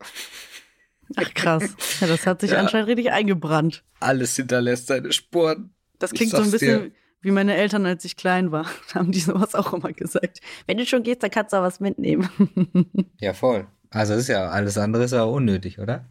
Ach 1.15 1.33
krass. 1.33 1.75
Ja, 2.01 2.07
das 2.07 2.25
hat 2.25 2.41
sich 2.41 2.51
ja. 2.51 2.59
anscheinend 2.59 2.87
richtig 2.87 3.11
eingebrannt. 3.11 3.83
Alles 3.99 4.35
hinterlässt 4.35 4.87
seine 4.87 5.11
Spuren. 5.11 5.71
Das 5.97 6.11
klingt 6.11 6.31
so 6.31 6.41
ein 6.41 6.51
bisschen 6.51 6.83
dir. 6.83 6.91
wie 7.21 7.31
meine 7.31 7.55
Eltern, 7.55 7.85
als 7.85 8.05
ich 8.05 8.15
klein 8.15 8.51
war. 8.51 8.65
Da 8.93 8.99
haben 8.99 9.11
die 9.11 9.19
sowas 9.19 9.55
auch 9.55 9.73
immer 9.73 9.91
gesagt. 9.93 10.39
Wenn 10.65 10.77
du 10.77 10.85
schon 10.85 11.03
gehst, 11.03 11.23
dann 11.23 11.31
kannst 11.31 11.53
du 11.53 11.57
auch 11.57 11.63
was 11.63 11.79
mitnehmen. 11.79 12.29
Ja, 13.19 13.33
voll. 13.33 13.67
Also 13.89 14.13
ist 14.13 14.29
ja 14.29 14.49
alles 14.49 14.77
andere 14.77 15.03
ist 15.03 15.11
ja 15.11 15.23
unnötig, 15.23 15.79
oder? 15.79 16.07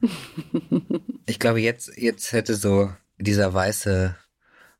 ich 1.26 1.38
glaube, 1.38 1.60
jetzt, 1.60 1.96
jetzt 1.96 2.32
hätte 2.32 2.56
so 2.56 2.92
dieser 3.18 3.54
weiße 3.54 4.16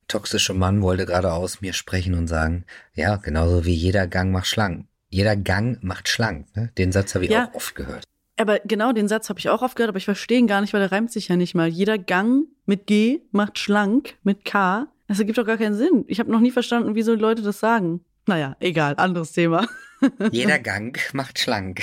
toxische 0.09 0.55
Mann 0.55 0.83
wollte 0.83 1.07
gerade 1.07 1.33
aus 1.33 1.61
mir 1.61 1.73
sprechen 1.73 2.15
und 2.15 2.27
sagen, 2.27 2.65
ja, 2.95 3.17
genauso 3.17 3.65
wie 3.65 3.75
jeder 3.75 4.07
Gang 4.07 4.33
macht 4.33 4.47
schlank. 4.47 4.87
Jeder 5.11 5.37
Gang 5.37 5.83
macht 5.83 6.09
schlank. 6.09 6.55
Ne? 6.57 6.73
Den 6.77 6.93
Satz 6.93 7.15
habe 7.15 7.27
ich 7.27 7.31
ja, 7.31 7.49
auch 7.49 7.55
oft 7.55 7.75
gehört. 7.75 8.05
Aber 8.39 8.61
genau 8.61 8.93
den 8.93 9.09
Satz 9.09 9.29
habe 9.29 9.39
ich 9.39 9.49
auch 9.49 9.63
oft 9.63 9.77
gehört, 9.77 9.91
aber 9.91 9.99
ich 9.99 10.05
verstehe 10.05 10.39
ihn 10.39 10.47
gar 10.47 10.61
nicht, 10.61 10.73
weil 10.73 10.81
der 10.81 10.93
reimt 10.93 11.11
sich 11.11 11.29
ja 11.29 11.37
nicht 11.37 11.55
mal. 11.55 11.69
Jeder 11.69 11.99
Gang 11.99 12.47
mit 12.67 12.87
G 12.87 13.21
macht 13.33 13.59
schlank 13.59 14.15
mit 14.23 14.45
K. 14.45 14.87
Das 15.09 15.19
ergibt 15.19 15.39
doch 15.39 15.47
gar 15.47 15.57
keinen 15.59 15.75
Sinn. 15.75 16.05
Ich 16.07 16.21
habe 16.21 16.31
noch 16.31 16.41
nie 16.41 16.51
verstanden, 16.51 16.95
wieso 16.95 17.15
Leute 17.15 17.43
das 17.43 17.61
sagen. 17.61 18.05
Naja, 18.27 18.57
egal, 18.61 18.95
anderes 18.97 19.33
Thema. 19.33 19.67
Jeder 20.31 20.59
Gang 20.59 20.99
macht 21.15 21.39
schlank. 21.39 21.83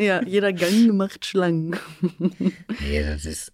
Ja, 0.00 0.22
jeder 0.22 0.54
Gang 0.54 0.94
macht 0.94 1.26
Schlangen. 1.26 1.76
nee, 2.80 3.02
das 3.02 3.26
ist. 3.26 3.52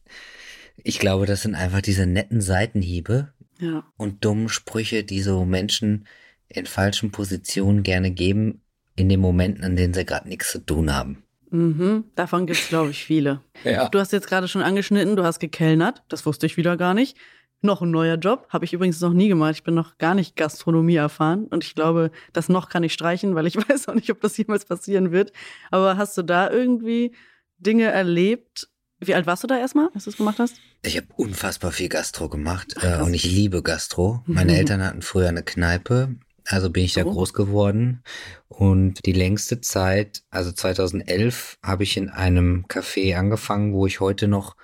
Ich 0.77 1.01
glaube, 1.01 1.27
das 1.27 1.43
sind 1.43 1.57
einfach 1.57 1.81
diese 1.81 2.07
netten 2.07 2.41
Seitenhiebe 2.41 3.33
ja. 3.59 3.85
und 3.97 4.25
dummen 4.25 4.49
Sprüche, 4.49 5.03
die 5.03 5.23
so 5.23 5.45
Menschen 5.45 6.07
in 6.47 6.67
falschen 6.67 7.11
Positionen 7.11 7.83
gerne 7.83 8.13
geben, 8.13 8.63
in 8.95 9.09
den 9.09 9.19
Momenten, 9.19 9.65
in 9.65 9.75
denen 9.75 9.93
sie 9.93 10.05
gerade 10.05 10.29
nichts 10.29 10.53
zu 10.53 10.61
tun 10.61 10.95
haben. 10.95 11.25
Mhm, 11.51 12.05
davon 12.15 12.47
gibt 12.47 12.59
es, 12.59 12.69
glaube 12.69 12.91
ich, 12.91 13.05
viele. 13.05 13.41
ja. 13.65 13.89
Du 13.89 13.99
hast 13.99 14.13
jetzt 14.13 14.29
gerade 14.29 14.49
schon 14.49 14.63
angeschnitten, 14.63 15.17
du 15.17 15.25
hast 15.25 15.39
gekellnert, 15.39 16.03
das 16.09 16.27
wusste 16.27 16.47
ich 16.47 16.57
wieder 16.57 16.77
gar 16.77 16.95
nicht. 16.95 17.17
Noch 17.63 17.81
ein 17.81 17.91
neuer 17.91 18.17
Job, 18.17 18.47
habe 18.51 18.65
ich 18.65 18.73
übrigens 18.73 19.01
noch 19.01 19.15
nie 19.15 19.29
gemacht. 19.29 19.55
Ich 19.55 19.65
bin 19.65 19.75
noch 19.75 19.97
gar 19.99 20.15
nicht 20.15 20.37
Gastronomie 20.37 20.97
erfahren 20.97 21.47
und 21.47 21.65
ich 21.65 21.75
glaube, 21.75 22.11
das 22.33 22.49
noch 22.49 22.69
kann 22.69 22.83
ich 22.85 22.93
streichen, 22.93 23.35
weil 23.35 23.47
ich 23.47 23.57
weiß 23.69 23.89
auch 23.89 23.95
nicht, 23.95 24.11
ob 24.11 24.21
das 24.21 24.37
jemals 24.37 24.65
passieren 24.65 25.11
wird. 25.11 25.33
Aber 25.71 25.97
hast 25.97 26.19
du 26.19 26.23
da 26.23 26.51
irgendwie 26.51 27.13
Dinge 27.59 27.85
erlebt? 27.85 28.69
Wie 28.99 29.15
alt 29.15 29.27
warst 29.27 29.43
du 29.43 29.47
da 29.47 29.59
erstmal, 29.59 29.89
als 29.95 30.05
du 30.05 30.11
es 30.11 30.17
gemacht 30.17 30.39
hast? 30.39 30.57
Ich 30.83 30.97
habe 30.97 31.07
unfassbar 31.17 31.73
viel 31.73 31.89
Gastro 31.89 32.29
gemacht 32.29 32.77
äh, 32.81 33.03
und 33.03 33.13
ich 33.13 33.25
liebe 33.25 33.63
Gastro. 33.63 34.23
Meine 34.27 34.57
Eltern 34.59 34.83
hatten 34.83 35.03
früher 35.03 35.29
eine 35.29 35.43
Kneipe, 35.43 36.17
also 36.47 36.71
bin 36.71 36.85
ich 36.85 36.95
da 36.95 37.03
groß 37.03 37.33
geworden. 37.33 38.03
Und 38.49 39.05
die 39.05 39.13
längste 39.13 39.61
Zeit, 39.61 40.23
also 40.31 40.53
2011, 40.53 41.59
habe 41.63 41.83
ich 41.83 41.97
in 41.97 42.09
einem 42.09 42.65
Café 42.69 43.17
angefangen, 43.17 43.73
wo 43.73 43.87
ich 43.87 44.01
heute 44.01 44.29
noch 44.29 44.57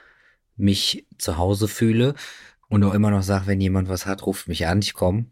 mich 0.57 1.07
zu 1.19 1.39
Hause 1.39 1.67
fühle 1.69 2.15
und 2.69 2.85
auch 2.85 2.95
immer 2.95 3.11
noch 3.11 3.23
sage, 3.23 3.47
wenn 3.49 3.61
jemand 3.61 3.89
was 3.89 4.07
hat, 4.07 4.25
ruft 4.25 4.49
mich 4.49 4.67
an, 4.67 4.79
ich 4.81 4.95
komme. 4.95 5.27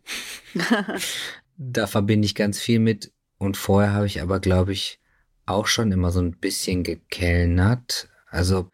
da 1.56 1.86
verbinde 1.86 2.26
ich 2.26 2.34
ganz 2.34 2.58
viel 2.58 2.80
mit. 2.80 3.12
Und 3.38 3.56
vorher 3.56 3.92
habe 3.92 4.06
ich 4.06 4.20
aber, 4.20 4.40
glaube 4.40 4.72
ich, 4.72 5.00
auch 5.46 5.66
schon 5.66 5.92
immer 5.92 6.10
so 6.10 6.20
ein 6.20 6.32
bisschen 6.32 6.82
gekellnert. 6.82 8.08
Also 8.28 8.70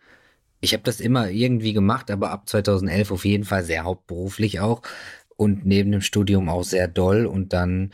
ich 0.61 0.73
habe 0.73 0.83
das 0.83 1.01
immer 1.01 1.29
irgendwie 1.29 1.73
gemacht, 1.75 2.11
aber 2.11 2.31
ab 2.31 2.49
2011 2.49 3.11
auf 3.13 3.25
jeden 3.25 3.45
Fall 3.45 3.65
sehr 3.65 3.85
hauptberuflich 3.85 4.61
auch 4.61 4.83
und 5.37 5.67
neben 5.67 5.93
dem 5.93 6.01
Studium 6.01 6.49
auch 6.49 6.65
sehr 6.65 6.89
doll. 6.89 7.27
Und 7.27 7.53
dann 7.53 7.91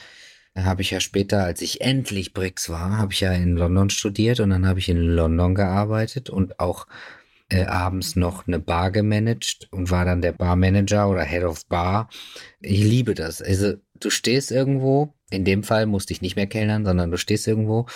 habe 0.56 0.82
ich 0.82 0.90
ja 0.90 1.00
später, 1.00 1.44
als 1.44 1.62
ich 1.62 1.80
endlich 1.80 2.34
BRICS 2.34 2.68
war, 2.68 2.98
habe 2.98 3.12
ich 3.12 3.20
ja 3.20 3.32
in 3.32 3.56
London 3.56 3.90
studiert 3.90 4.40
und 4.40 4.50
dann 4.50 4.66
habe 4.66 4.78
ich 4.78 4.88
in 4.88 4.98
London 4.98 5.54
gearbeitet 5.54 6.30
und 6.30 6.60
auch 6.60 6.86
äh, 7.48 7.64
abends 7.64 8.16
noch 8.16 8.46
eine 8.46 8.58
Bar 8.58 8.90
gemanagt 8.90 9.68
und 9.70 9.90
war 9.90 10.04
dann 10.04 10.22
der 10.22 10.32
Barmanager 10.32 11.08
oder 11.08 11.22
Head 11.22 11.44
of 11.44 11.66
Bar. 11.66 12.08
Ich 12.60 12.82
liebe 12.82 13.14
das. 13.14 13.40
Also 13.42 13.74
du 14.00 14.10
stehst 14.10 14.50
irgendwo, 14.50 15.14
in 15.30 15.44
dem 15.44 15.62
Fall 15.62 15.86
musste 15.86 16.12
ich 16.12 16.22
nicht 16.22 16.36
mehr 16.36 16.46
kellnern, 16.46 16.84
sondern 16.84 17.10
du 17.10 17.16
stehst 17.16 17.46
irgendwo 17.46 17.86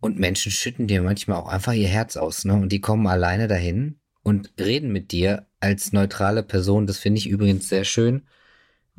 und 0.00 0.18
Menschen 0.18 0.52
schütten 0.52 0.86
dir 0.86 1.02
manchmal 1.02 1.38
auch 1.38 1.48
einfach 1.48 1.72
ihr 1.72 1.88
Herz 1.88 2.16
aus, 2.16 2.44
ne? 2.44 2.54
Und 2.54 2.70
die 2.70 2.80
kommen 2.80 3.06
alleine 3.06 3.48
dahin 3.48 3.98
und 4.22 4.52
reden 4.58 4.92
mit 4.92 5.10
dir 5.12 5.46
als 5.60 5.92
neutrale 5.92 6.42
Person. 6.42 6.86
Das 6.86 6.98
finde 6.98 7.18
ich 7.18 7.28
übrigens 7.28 7.68
sehr 7.68 7.84
schön. 7.84 8.22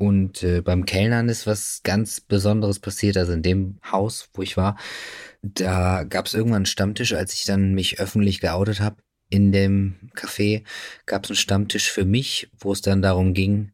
Und 0.00 0.42
äh, 0.42 0.62
beim 0.62 0.86
Kellnern 0.86 1.28
ist 1.28 1.46
was 1.46 1.82
ganz 1.82 2.22
Besonderes 2.22 2.78
passiert. 2.78 3.18
Also 3.18 3.32
in 3.34 3.42
dem 3.42 3.78
Haus, 3.84 4.30
wo 4.32 4.40
ich 4.40 4.56
war, 4.56 4.78
da 5.42 6.04
gab 6.04 6.24
es 6.24 6.32
irgendwann 6.32 6.60
einen 6.60 6.66
Stammtisch, 6.66 7.12
als 7.12 7.34
ich 7.34 7.44
dann 7.44 7.74
mich 7.74 8.00
öffentlich 8.00 8.40
geoutet 8.40 8.80
habe. 8.80 8.96
In 9.28 9.52
dem 9.52 10.10
Café 10.16 10.64
gab 11.04 11.24
es 11.24 11.30
einen 11.30 11.36
Stammtisch 11.36 11.90
für 11.90 12.06
mich, 12.06 12.48
wo 12.58 12.72
es 12.72 12.80
dann 12.80 13.02
darum 13.02 13.34
ging, 13.34 13.72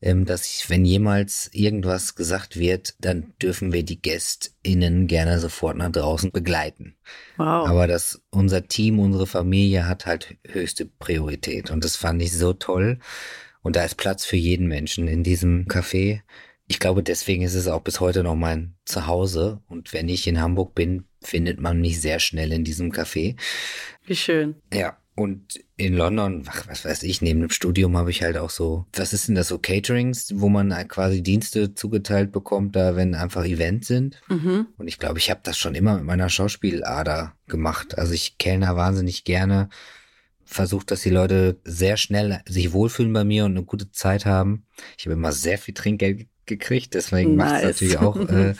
ähm, 0.00 0.24
dass 0.24 0.46
ich, 0.46 0.70
wenn 0.70 0.86
jemals 0.86 1.50
irgendwas 1.52 2.14
gesagt 2.14 2.58
wird, 2.58 2.94
dann 2.98 3.34
dürfen 3.42 3.70
wir 3.70 3.82
die 3.82 4.00
GästInnen 4.00 5.06
gerne 5.06 5.38
sofort 5.38 5.76
nach 5.76 5.92
draußen 5.92 6.30
begleiten. 6.30 6.96
Wow. 7.36 7.68
Aber 7.68 7.86
dass 7.86 8.22
unser 8.30 8.66
Team, 8.66 9.00
unsere 9.00 9.26
Familie 9.26 9.86
hat 9.86 10.06
halt 10.06 10.38
höchste 10.46 10.86
Priorität. 10.86 11.70
Und 11.70 11.84
das 11.84 11.96
fand 11.96 12.22
ich 12.22 12.32
so 12.32 12.54
toll. 12.54 13.00
Und 13.62 13.76
da 13.76 13.84
ist 13.84 13.96
Platz 13.96 14.24
für 14.24 14.36
jeden 14.36 14.66
Menschen 14.66 15.08
in 15.08 15.22
diesem 15.22 15.66
Café. 15.66 16.20
Ich 16.66 16.78
glaube, 16.78 17.02
deswegen 17.02 17.42
ist 17.42 17.54
es 17.54 17.66
auch 17.66 17.80
bis 17.80 18.00
heute 18.00 18.22
noch 18.22 18.36
mein 18.36 18.74
Zuhause. 18.84 19.62
Und 19.68 19.92
wenn 19.92 20.08
ich 20.08 20.26
in 20.26 20.40
Hamburg 20.40 20.74
bin, 20.74 21.04
findet 21.22 21.60
man 21.60 21.80
mich 21.80 22.00
sehr 22.00 22.20
schnell 22.20 22.52
in 22.52 22.64
diesem 22.64 22.92
Café. 22.92 23.36
Wie 24.06 24.16
schön. 24.16 24.56
Ja. 24.72 24.98
Und 25.14 25.58
in 25.76 25.94
London, 25.94 26.44
ach, 26.46 26.68
was 26.68 26.84
weiß 26.84 27.02
ich, 27.02 27.20
neben 27.22 27.40
dem 27.40 27.50
Studium 27.50 27.96
habe 27.96 28.12
ich 28.12 28.22
halt 28.22 28.36
auch 28.36 28.50
so, 28.50 28.86
was 28.92 29.12
ist 29.12 29.26
denn 29.26 29.34
das 29.34 29.48
so, 29.48 29.58
Caterings, 29.58 30.32
wo 30.36 30.48
man 30.48 30.70
quasi 30.86 31.24
Dienste 31.24 31.74
zugeteilt 31.74 32.30
bekommt, 32.30 32.76
da 32.76 32.94
wenn 32.94 33.16
einfach 33.16 33.44
Events 33.44 33.88
sind. 33.88 34.20
Mhm. 34.28 34.68
Und 34.76 34.86
ich 34.86 35.00
glaube, 35.00 35.18
ich 35.18 35.28
habe 35.28 35.40
das 35.42 35.58
schon 35.58 35.74
immer 35.74 35.96
mit 35.96 36.04
meiner 36.04 36.28
Schauspielader 36.28 37.34
gemacht. 37.48 37.98
Also 37.98 38.12
ich 38.12 38.38
kellner 38.38 38.76
wahnsinnig 38.76 39.24
gerne 39.24 39.70
versucht, 40.48 40.90
dass 40.90 41.02
die 41.02 41.10
Leute 41.10 41.60
sehr 41.64 41.96
schnell 41.96 42.40
sich 42.48 42.72
wohlfühlen 42.72 43.12
bei 43.12 43.24
mir 43.24 43.44
und 43.44 43.52
eine 43.52 43.64
gute 43.64 43.90
Zeit 43.92 44.26
haben. 44.26 44.64
Ich 44.96 45.04
habe 45.04 45.14
immer 45.14 45.32
sehr 45.32 45.58
viel 45.58 45.74
Trinkgeld 45.74 46.26
gekriegt, 46.46 46.94
deswegen 46.94 47.36
nice. 47.36 47.50
macht 47.50 47.58
es 47.58 47.64
natürlich 47.64 47.98
auch 47.98 48.16
äh, 48.28 48.54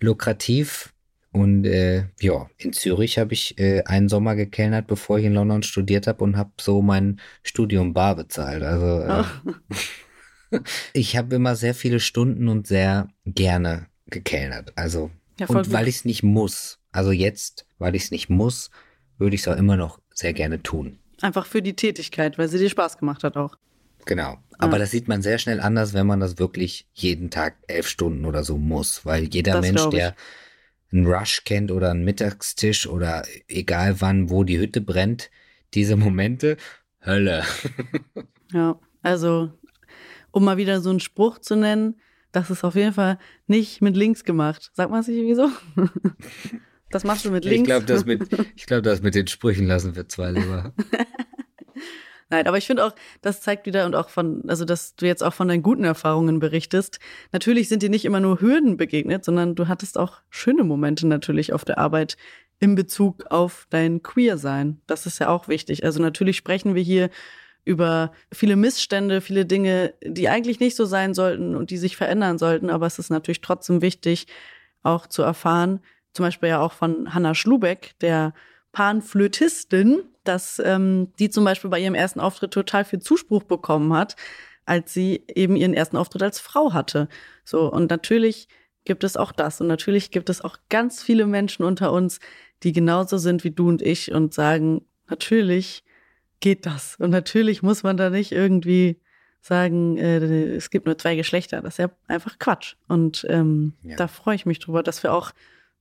lukrativ. 0.00 0.92
Und 1.32 1.64
äh, 1.64 2.06
ja, 2.20 2.50
in 2.58 2.72
Zürich 2.72 3.18
habe 3.18 3.32
ich 3.32 3.56
äh, 3.58 3.84
einen 3.84 4.08
Sommer 4.08 4.34
gekellnert, 4.34 4.88
bevor 4.88 5.20
ich 5.20 5.24
in 5.24 5.34
London 5.34 5.62
studiert 5.62 6.08
habe 6.08 6.24
und 6.24 6.36
habe 6.36 6.50
so 6.60 6.82
mein 6.82 7.20
Studium 7.44 7.94
bar 7.94 8.16
bezahlt. 8.16 8.64
Also 8.64 9.00
äh, 9.00 9.24
oh. 10.50 10.58
ich 10.92 11.16
habe 11.16 11.36
immer 11.36 11.54
sehr 11.54 11.74
viele 11.74 12.00
Stunden 12.00 12.48
und 12.48 12.66
sehr 12.66 13.08
gerne 13.24 13.86
gekellnert. 14.06 14.72
Also 14.74 15.12
ja, 15.38 15.46
und 15.46 15.56
gut. 15.56 15.72
weil 15.72 15.86
ich 15.86 15.96
es 15.96 16.04
nicht 16.04 16.24
muss. 16.24 16.80
Also 16.90 17.12
jetzt, 17.12 17.66
weil 17.78 17.94
ich 17.94 18.04
es 18.04 18.10
nicht 18.10 18.28
muss, 18.28 18.70
würde 19.16 19.36
ich 19.36 19.42
es 19.42 19.48
auch 19.48 19.56
immer 19.56 19.76
noch 19.76 20.00
sehr 20.12 20.32
gerne 20.32 20.62
tun. 20.62 20.98
Einfach 21.20 21.46
für 21.46 21.62
die 21.62 21.74
Tätigkeit, 21.74 22.38
weil 22.38 22.48
sie 22.48 22.58
dir 22.58 22.70
Spaß 22.70 22.98
gemacht 22.98 23.24
hat 23.24 23.36
auch. 23.36 23.56
Genau. 24.06 24.38
Aber 24.58 24.72
ja. 24.74 24.78
das 24.80 24.90
sieht 24.90 25.08
man 25.08 25.22
sehr 25.22 25.38
schnell 25.38 25.60
anders, 25.60 25.94
wenn 25.94 26.06
man 26.06 26.20
das 26.20 26.38
wirklich 26.38 26.86
jeden 26.94 27.30
Tag 27.30 27.56
elf 27.66 27.86
Stunden 27.88 28.24
oder 28.24 28.44
so 28.44 28.56
muss. 28.58 29.04
Weil 29.04 29.24
jeder 29.24 29.54
das 29.54 29.60
Mensch, 29.60 29.88
der 29.90 30.14
einen 30.92 31.06
Rush 31.06 31.44
kennt 31.44 31.70
oder 31.70 31.90
einen 31.90 32.04
Mittagstisch 32.04 32.86
oder 32.86 33.24
egal 33.48 34.00
wann, 34.00 34.30
wo 34.30 34.44
die 34.44 34.58
Hütte 34.58 34.80
brennt, 34.80 35.30
diese 35.74 35.96
Momente, 35.96 36.56
Hölle. 37.04 37.44
ja, 38.52 38.78
also 39.02 39.52
um 40.30 40.44
mal 40.44 40.56
wieder 40.56 40.80
so 40.80 40.90
einen 40.90 41.00
Spruch 41.00 41.38
zu 41.38 41.56
nennen, 41.56 42.00
das 42.32 42.50
ist 42.50 42.64
auf 42.64 42.74
jeden 42.74 42.92
Fall 42.92 43.18
nicht 43.46 43.80
mit 43.82 43.96
links 43.96 44.24
gemacht. 44.24 44.70
Sag 44.74 44.90
mal 44.90 45.02
sich 45.02 45.16
wieso? 45.22 45.50
Das 46.90 47.04
machst 47.04 47.24
du 47.24 47.30
mit 47.30 47.44
links. 47.44 47.60
Ich 47.60 47.64
glaube, 47.64 47.86
das 47.86 48.04
mit, 48.04 48.28
ich 48.56 48.66
glaube, 48.66 48.82
das 48.82 49.02
mit 49.02 49.14
den 49.14 49.26
Sprüchen 49.26 49.66
lassen 49.66 49.96
wir 49.96 50.08
zwei 50.08 50.32
lieber. 50.32 50.74
Nein, 52.30 52.46
aber 52.46 52.58
ich 52.58 52.66
finde 52.66 52.84
auch, 52.84 52.94
das 53.22 53.40
zeigt 53.40 53.66
wieder 53.66 53.86
und 53.86 53.96
auch 53.96 54.08
von, 54.08 54.48
also 54.48 54.64
dass 54.64 54.94
du 54.94 55.04
jetzt 55.04 55.22
auch 55.24 55.34
von 55.34 55.48
deinen 55.48 55.64
guten 55.64 55.82
Erfahrungen 55.82 56.38
berichtest. 56.38 57.00
Natürlich 57.32 57.68
sind 57.68 57.82
dir 57.82 57.90
nicht 57.90 58.04
immer 58.04 58.20
nur 58.20 58.40
Hürden 58.40 58.76
begegnet, 58.76 59.24
sondern 59.24 59.56
du 59.56 59.66
hattest 59.66 59.98
auch 59.98 60.20
schöne 60.30 60.62
Momente 60.62 61.08
natürlich 61.08 61.52
auf 61.52 61.64
der 61.64 61.78
Arbeit 61.78 62.16
in 62.60 62.76
Bezug 62.76 63.26
auf 63.30 63.66
dein 63.70 64.02
Queer-Sein. 64.02 64.80
Das 64.86 65.06
ist 65.06 65.18
ja 65.18 65.28
auch 65.28 65.48
wichtig. 65.48 65.84
Also 65.84 66.00
natürlich 66.00 66.36
sprechen 66.36 66.76
wir 66.76 66.82
hier 66.82 67.10
über 67.64 68.12
viele 68.32 68.54
Missstände, 68.54 69.20
viele 69.20 69.44
Dinge, 69.44 69.94
die 70.04 70.28
eigentlich 70.28 70.60
nicht 70.60 70.76
so 70.76 70.84
sein 70.84 71.14
sollten 71.14 71.56
und 71.56 71.70
die 71.70 71.78
sich 71.78 71.96
verändern 71.96 72.38
sollten. 72.38 72.70
Aber 72.70 72.86
es 72.86 72.98
ist 72.98 73.10
natürlich 73.10 73.40
trotzdem 73.40 73.82
wichtig, 73.82 74.28
auch 74.82 75.06
zu 75.06 75.22
erfahren, 75.22 75.80
zum 76.12 76.24
Beispiel 76.24 76.48
ja 76.48 76.60
auch 76.60 76.72
von 76.72 77.14
Hanna 77.14 77.34
Schlubeck, 77.34 77.94
der 78.00 78.34
Panflötistin, 78.72 80.02
dass 80.24 80.60
ähm, 80.64 81.12
die 81.18 81.30
zum 81.30 81.44
Beispiel 81.44 81.70
bei 81.70 81.80
ihrem 81.80 81.94
ersten 81.94 82.20
Auftritt 82.20 82.52
total 82.52 82.84
viel 82.84 83.00
Zuspruch 83.00 83.44
bekommen 83.44 83.92
hat, 83.92 84.16
als 84.64 84.94
sie 84.94 85.24
eben 85.34 85.56
ihren 85.56 85.74
ersten 85.74 85.96
Auftritt 85.96 86.22
als 86.22 86.40
Frau 86.40 86.72
hatte. 86.72 87.08
So, 87.44 87.70
und 87.70 87.90
natürlich 87.90 88.48
gibt 88.84 89.04
es 89.04 89.16
auch 89.16 89.32
das. 89.32 89.60
Und 89.60 89.66
natürlich 89.66 90.10
gibt 90.10 90.30
es 90.30 90.40
auch 90.40 90.58
ganz 90.68 91.02
viele 91.02 91.26
Menschen 91.26 91.64
unter 91.64 91.92
uns, 91.92 92.20
die 92.62 92.72
genauso 92.72 93.18
sind 93.18 93.44
wie 93.44 93.50
du 93.50 93.68
und 93.68 93.82
ich 93.82 94.12
und 94.12 94.34
sagen, 94.34 94.84
natürlich 95.08 95.84
geht 96.40 96.66
das. 96.66 96.96
Und 96.98 97.10
natürlich 97.10 97.62
muss 97.62 97.82
man 97.82 97.96
da 97.96 98.10
nicht 98.10 98.32
irgendwie 98.32 99.00
sagen, 99.40 99.96
äh, 99.96 100.18
es 100.54 100.70
gibt 100.70 100.86
nur 100.86 100.98
zwei 100.98 101.16
Geschlechter. 101.16 101.62
Das 101.62 101.74
ist 101.74 101.78
ja 101.78 101.90
einfach 102.06 102.38
Quatsch. 102.38 102.76
Und 102.88 103.26
ähm, 103.28 103.74
ja. 103.82 103.96
da 103.96 104.08
freue 104.08 104.34
ich 104.34 104.46
mich 104.46 104.58
drüber, 104.58 104.82
dass 104.82 105.02
wir 105.02 105.12
auch 105.12 105.32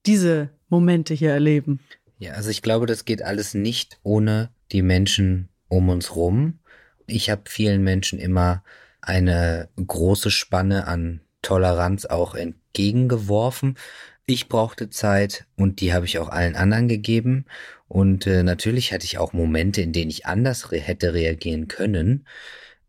diese 0.06 0.50
Momente 0.70 1.14
hier 1.14 1.32
erleben. 1.32 1.80
Ja, 2.18 2.34
also 2.34 2.50
ich 2.50 2.62
glaube, 2.62 2.86
das 2.86 3.06
geht 3.06 3.22
alles 3.22 3.54
nicht 3.54 4.00
ohne 4.04 4.50
die 4.72 4.82
Menschen 4.82 5.50
um 5.68 5.90
uns 5.90 6.16
rum. 6.16 6.60
Ich 7.08 7.30
habe 7.30 7.44
vielen 7.46 7.84
Menschen 7.84 8.20
immer 8.20 8.64
eine 9.02 9.70
große 9.76 10.30
Spanne 10.30 10.88
an 10.88 11.22
Toleranz 11.42 12.06
auch 12.06 12.36
entgegengeworfen. 12.36 13.78
Ich 14.26 14.48
brauchte 14.48 14.90
Zeit 14.90 15.48
und 15.56 15.82
die 15.82 15.94
habe 15.94 16.06
ich 16.06 16.20
auch 16.20 16.30
allen 16.30 16.56
anderen 16.56 16.88
gegeben. 16.88 17.46
Und 17.88 18.28
äh, 18.28 18.44
natürlich 18.44 18.94
hatte 18.94 19.06
ich 19.06 19.18
auch 19.18 19.34
Momente, 19.34 19.82
in 19.82 19.94
denen 19.94 20.12
ich 20.12 20.28
anders 20.28 20.72
re 20.72 20.78
hätte 20.78 21.14
reagieren 21.14 21.68
können. 21.68 22.28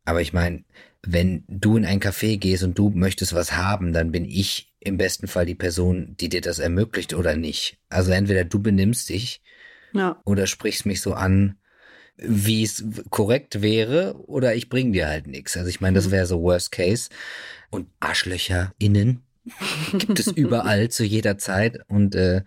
Aber 0.04 0.20
ich 0.20 0.32
meine, 0.32 0.64
wenn 1.02 1.44
du 1.48 1.76
in 1.76 1.84
ein 1.84 2.00
Café 2.00 2.36
gehst 2.36 2.62
und 2.62 2.78
du 2.78 2.90
möchtest 2.90 3.34
was 3.34 3.52
haben, 3.52 3.92
dann 3.92 4.12
bin 4.12 4.24
ich 4.24 4.72
im 4.80 4.96
besten 4.96 5.28
Fall 5.28 5.46
die 5.46 5.54
Person, 5.54 6.16
die 6.18 6.28
dir 6.28 6.40
das 6.40 6.58
ermöglicht 6.58 7.14
oder 7.14 7.36
nicht. 7.36 7.78
Also 7.88 8.12
entweder 8.12 8.44
du 8.44 8.60
benimmst 8.60 9.08
dich 9.08 9.42
ja. 9.92 10.20
oder 10.24 10.46
sprichst 10.46 10.86
mich 10.86 11.00
so 11.00 11.14
an, 11.14 11.56
wie 12.16 12.62
es 12.62 12.84
korrekt 13.08 13.62
wäre, 13.62 14.14
oder 14.26 14.54
ich 14.54 14.68
bring 14.68 14.92
dir 14.92 15.08
halt 15.08 15.26
nichts. 15.26 15.56
Also 15.56 15.68
ich 15.68 15.80
meine, 15.80 15.96
das 15.96 16.08
mhm. 16.08 16.12
wäre 16.12 16.26
so 16.26 16.42
Worst 16.42 16.72
Case. 16.72 17.08
Und 17.70 17.88
Arschlöcher 18.00 18.74
innen 18.78 19.22
gibt 19.92 20.18
es 20.18 20.26
überall 20.26 20.90
zu 20.90 21.04
jeder 21.04 21.38
Zeit. 21.38 21.78
Und 21.88 22.14
äh, 22.14 22.42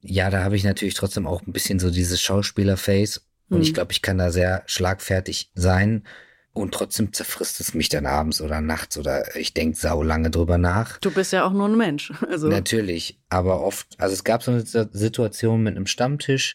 ja, 0.00 0.30
da 0.30 0.44
habe 0.44 0.54
ich 0.54 0.64
natürlich 0.64 0.94
trotzdem 0.94 1.26
auch 1.26 1.42
ein 1.44 1.52
bisschen 1.52 1.80
so 1.80 1.90
dieses 1.90 2.20
Schauspieler-Face. 2.20 3.26
Und 3.48 3.58
mhm. 3.58 3.62
ich 3.62 3.74
glaube, 3.74 3.92
ich 3.92 4.02
kann 4.02 4.18
da 4.18 4.30
sehr 4.30 4.62
schlagfertig 4.66 5.50
sein 5.54 6.04
und 6.52 6.74
trotzdem 6.74 7.12
zerfrisst 7.12 7.60
es 7.60 7.74
mich 7.74 7.88
dann 7.88 8.06
abends 8.06 8.40
oder 8.40 8.60
nachts 8.60 8.98
oder 8.98 9.36
ich 9.36 9.54
denke 9.54 9.76
sau 9.76 10.02
lange 10.02 10.30
drüber 10.30 10.58
nach. 10.58 10.98
Du 10.98 11.10
bist 11.12 11.32
ja 11.32 11.44
auch 11.44 11.52
nur 11.52 11.68
ein 11.68 11.76
Mensch. 11.76 12.12
Also. 12.30 12.48
Natürlich, 12.48 13.18
aber 13.28 13.60
oft, 13.60 13.88
also 13.98 14.12
es 14.12 14.24
gab 14.24 14.42
so 14.42 14.52
eine 14.52 14.64
Situation 14.64 15.62
mit 15.62 15.76
einem 15.76 15.86
Stammtisch, 15.86 16.54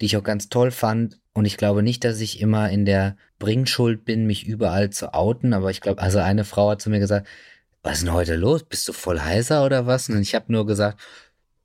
die 0.00 0.06
ich 0.06 0.16
auch 0.16 0.24
ganz 0.24 0.48
toll 0.48 0.70
fand. 0.70 1.20
Und 1.32 1.44
ich 1.44 1.56
glaube 1.56 1.82
nicht, 1.82 2.04
dass 2.04 2.20
ich 2.20 2.40
immer 2.40 2.70
in 2.70 2.84
der 2.84 3.16
Bringschuld 3.38 4.04
bin, 4.04 4.26
mich 4.26 4.46
überall 4.46 4.90
zu 4.90 5.14
outen. 5.14 5.52
Aber 5.52 5.70
ich 5.70 5.80
glaube, 5.80 6.02
also 6.02 6.18
eine 6.18 6.44
Frau 6.44 6.70
hat 6.70 6.82
zu 6.82 6.90
mir 6.90 6.98
gesagt, 6.98 7.28
was 7.82 7.98
ist 7.98 8.04
denn 8.04 8.12
heute 8.12 8.36
los? 8.36 8.64
Bist 8.64 8.88
du 8.88 8.92
voll 8.92 9.20
heiser 9.20 9.64
oder 9.64 9.86
was? 9.86 10.08
Und 10.08 10.20
ich 10.20 10.34
habe 10.34 10.52
nur 10.52 10.66
gesagt, 10.66 11.00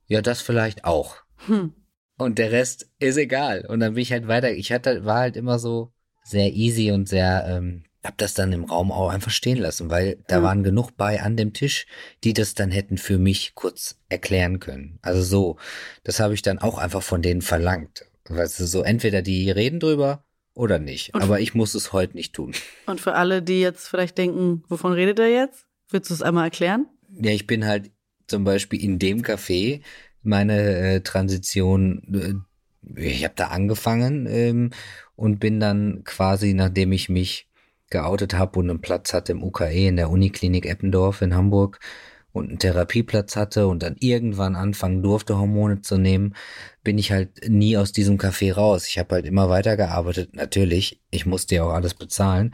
ja, 0.06 0.22
das 0.22 0.40
vielleicht 0.40 0.84
auch. 0.84 1.16
Hm. 1.46 1.72
Und 2.16 2.38
der 2.38 2.52
Rest 2.52 2.90
ist 3.00 3.16
egal. 3.16 3.66
Und 3.66 3.80
dann 3.80 3.94
bin 3.94 4.02
ich 4.02 4.12
halt 4.12 4.28
weiter. 4.28 4.52
Ich 4.52 4.72
hatte, 4.72 5.04
war 5.04 5.18
halt 5.18 5.36
immer 5.36 5.58
so, 5.58 5.90
sehr 6.22 6.52
easy 6.52 6.90
und 6.90 7.08
sehr, 7.08 7.46
ähm, 7.48 7.84
hab 8.02 8.18
das 8.18 8.34
dann 8.34 8.52
im 8.52 8.64
Raum 8.64 8.90
auch 8.90 9.10
einfach 9.10 9.30
stehen 9.30 9.58
lassen, 9.58 9.90
weil 9.90 10.18
da 10.26 10.40
mhm. 10.40 10.44
waren 10.44 10.62
genug 10.64 10.96
bei 10.96 11.20
an 11.22 11.36
dem 11.36 11.52
Tisch, 11.52 11.86
die 12.24 12.32
das 12.32 12.54
dann 12.54 12.70
hätten 12.70 12.98
für 12.98 13.18
mich 13.18 13.54
kurz 13.54 13.96
erklären 14.08 14.58
können. 14.58 14.98
Also 15.02 15.22
so, 15.22 15.56
das 16.02 16.20
habe 16.20 16.34
ich 16.34 16.42
dann 16.42 16.58
auch 16.58 16.78
einfach 16.78 17.02
von 17.02 17.22
denen 17.22 17.42
verlangt. 17.42 18.06
Weißt 18.28 18.60
du, 18.60 18.66
so 18.66 18.82
entweder 18.82 19.22
die 19.22 19.50
reden 19.50 19.80
drüber 19.80 20.24
oder 20.54 20.78
nicht. 20.78 21.14
Und 21.14 21.22
Aber 21.22 21.40
ich 21.40 21.54
muss 21.54 21.74
es 21.74 21.92
heute 21.92 22.16
nicht 22.16 22.34
tun. 22.34 22.52
Und 22.86 23.00
für 23.00 23.14
alle, 23.14 23.42
die 23.42 23.60
jetzt 23.60 23.88
vielleicht 23.88 24.18
denken, 24.18 24.64
wovon 24.68 24.92
redet 24.92 25.18
er 25.18 25.28
jetzt? 25.28 25.66
Willst 25.90 26.10
du 26.10 26.14
es 26.14 26.22
einmal 26.22 26.44
erklären? 26.44 26.86
Ja, 27.20 27.30
ich 27.30 27.46
bin 27.46 27.66
halt 27.66 27.90
zum 28.26 28.44
Beispiel 28.44 28.82
in 28.82 28.98
dem 28.98 29.22
Café 29.22 29.82
meine 30.22 30.76
äh, 30.76 31.00
Transition, 31.00 32.02
äh, 32.14 32.34
ich 32.96 33.24
habe 33.24 33.34
da 33.36 33.48
angefangen 33.48 34.26
ähm, 34.28 34.70
und 35.16 35.38
bin 35.38 35.60
dann 35.60 36.02
quasi, 36.04 36.54
nachdem 36.54 36.92
ich 36.92 37.08
mich 37.08 37.48
geoutet 37.90 38.34
habe 38.34 38.58
und 38.58 38.70
einen 38.70 38.80
Platz 38.80 39.12
hatte 39.12 39.32
im 39.32 39.42
UKE 39.42 39.88
in 39.88 39.96
der 39.96 40.10
Uniklinik 40.10 40.66
Eppendorf 40.66 41.22
in 41.22 41.34
Hamburg 41.34 41.78
und 42.32 42.48
einen 42.48 42.58
Therapieplatz 42.58 43.36
hatte 43.36 43.68
und 43.68 43.82
dann 43.82 43.96
irgendwann 44.00 44.56
anfangen 44.56 45.02
durfte, 45.02 45.38
Hormone 45.38 45.82
zu 45.82 45.98
nehmen, 45.98 46.34
bin 46.82 46.98
ich 46.98 47.12
halt 47.12 47.48
nie 47.48 47.76
aus 47.76 47.92
diesem 47.92 48.16
Café 48.16 48.54
raus. 48.54 48.86
Ich 48.86 48.98
habe 48.98 49.16
halt 49.16 49.26
immer 49.26 49.50
weitergearbeitet, 49.50 50.34
natürlich. 50.34 51.00
Ich 51.10 51.26
musste 51.26 51.56
ja 51.56 51.64
auch 51.64 51.72
alles 51.72 51.94
bezahlen. 51.94 52.52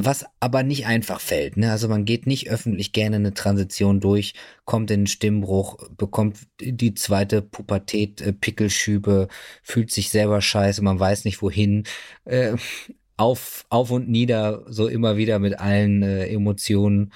Was 0.00 0.24
aber 0.38 0.62
nicht 0.62 0.86
einfach 0.86 1.20
fällt. 1.20 1.56
Ne? 1.56 1.72
Also 1.72 1.88
man 1.88 2.04
geht 2.04 2.28
nicht 2.28 2.48
öffentlich 2.48 2.92
gerne 2.92 3.16
eine 3.16 3.34
Transition 3.34 3.98
durch, 3.98 4.34
kommt 4.64 4.92
in 4.92 5.00
einen 5.00 5.06
Stimmbruch, 5.08 5.88
bekommt 5.96 6.38
die 6.60 6.94
zweite 6.94 7.42
Pubertät, 7.42 8.20
äh, 8.20 8.32
Pickelschübe, 8.32 9.26
fühlt 9.60 9.90
sich 9.90 10.10
selber 10.10 10.40
scheiße, 10.40 10.82
man 10.82 11.00
weiß 11.00 11.24
nicht 11.24 11.42
wohin. 11.42 11.82
Äh, 12.24 12.54
auf, 13.16 13.66
auf 13.70 13.90
und 13.90 14.08
nieder, 14.08 14.64
so 14.68 14.86
immer 14.86 15.16
wieder 15.16 15.40
mit 15.40 15.58
allen 15.58 16.04
äh, 16.04 16.28
Emotionen 16.28 17.12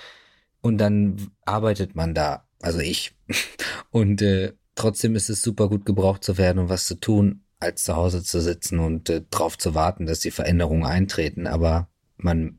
und 0.60 0.78
dann 0.78 1.30
arbeitet 1.44 1.94
man 1.94 2.14
da, 2.14 2.48
also 2.60 2.80
ich. 2.80 3.14
Und 3.90 4.22
äh, 4.22 4.54
trotzdem 4.74 5.14
ist 5.16 5.28
es 5.28 5.42
super 5.42 5.68
gut 5.68 5.84
gebraucht 5.84 6.24
zu 6.24 6.38
werden 6.38 6.58
und 6.58 6.68
was 6.70 6.86
zu 6.86 6.94
tun, 6.94 7.44
als 7.60 7.84
zu 7.84 7.94
Hause 7.94 8.22
zu 8.22 8.40
sitzen 8.40 8.78
und 8.78 9.10
äh, 9.10 9.22
drauf 9.30 9.58
zu 9.58 9.74
warten, 9.74 10.06
dass 10.06 10.20
die 10.20 10.30
Veränderungen 10.30 10.84
eintreten. 10.84 11.46
Aber 11.46 11.91
man 12.24 12.58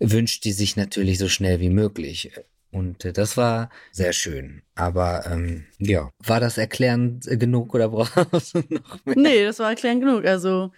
wünscht 0.00 0.44
die 0.44 0.52
sich 0.52 0.76
natürlich 0.76 1.18
so 1.18 1.28
schnell 1.28 1.60
wie 1.60 1.70
möglich. 1.70 2.32
Und 2.70 3.04
äh, 3.04 3.12
das 3.12 3.36
war 3.36 3.70
sehr 3.92 4.12
schön. 4.12 4.62
Aber 4.74 5.26
ähm, 5.26 5.66
ja, 5.78 6.10
war 6.18 6.40
das 6.40 6.58
erklärend 6.58 7.24
genug 7.38 7.74
oder 7.74 7.88
brauchst 7.90 8.54
du 8.54 8.62
noch 8.68 9.04
mehr? 9.04 9.16
Nee, 9.16 9.44
das 9.44 9.60
war 9.60 9.70
erklärend 9.70 10.02
genug. 10.02 10.24
Also 10.24 10.72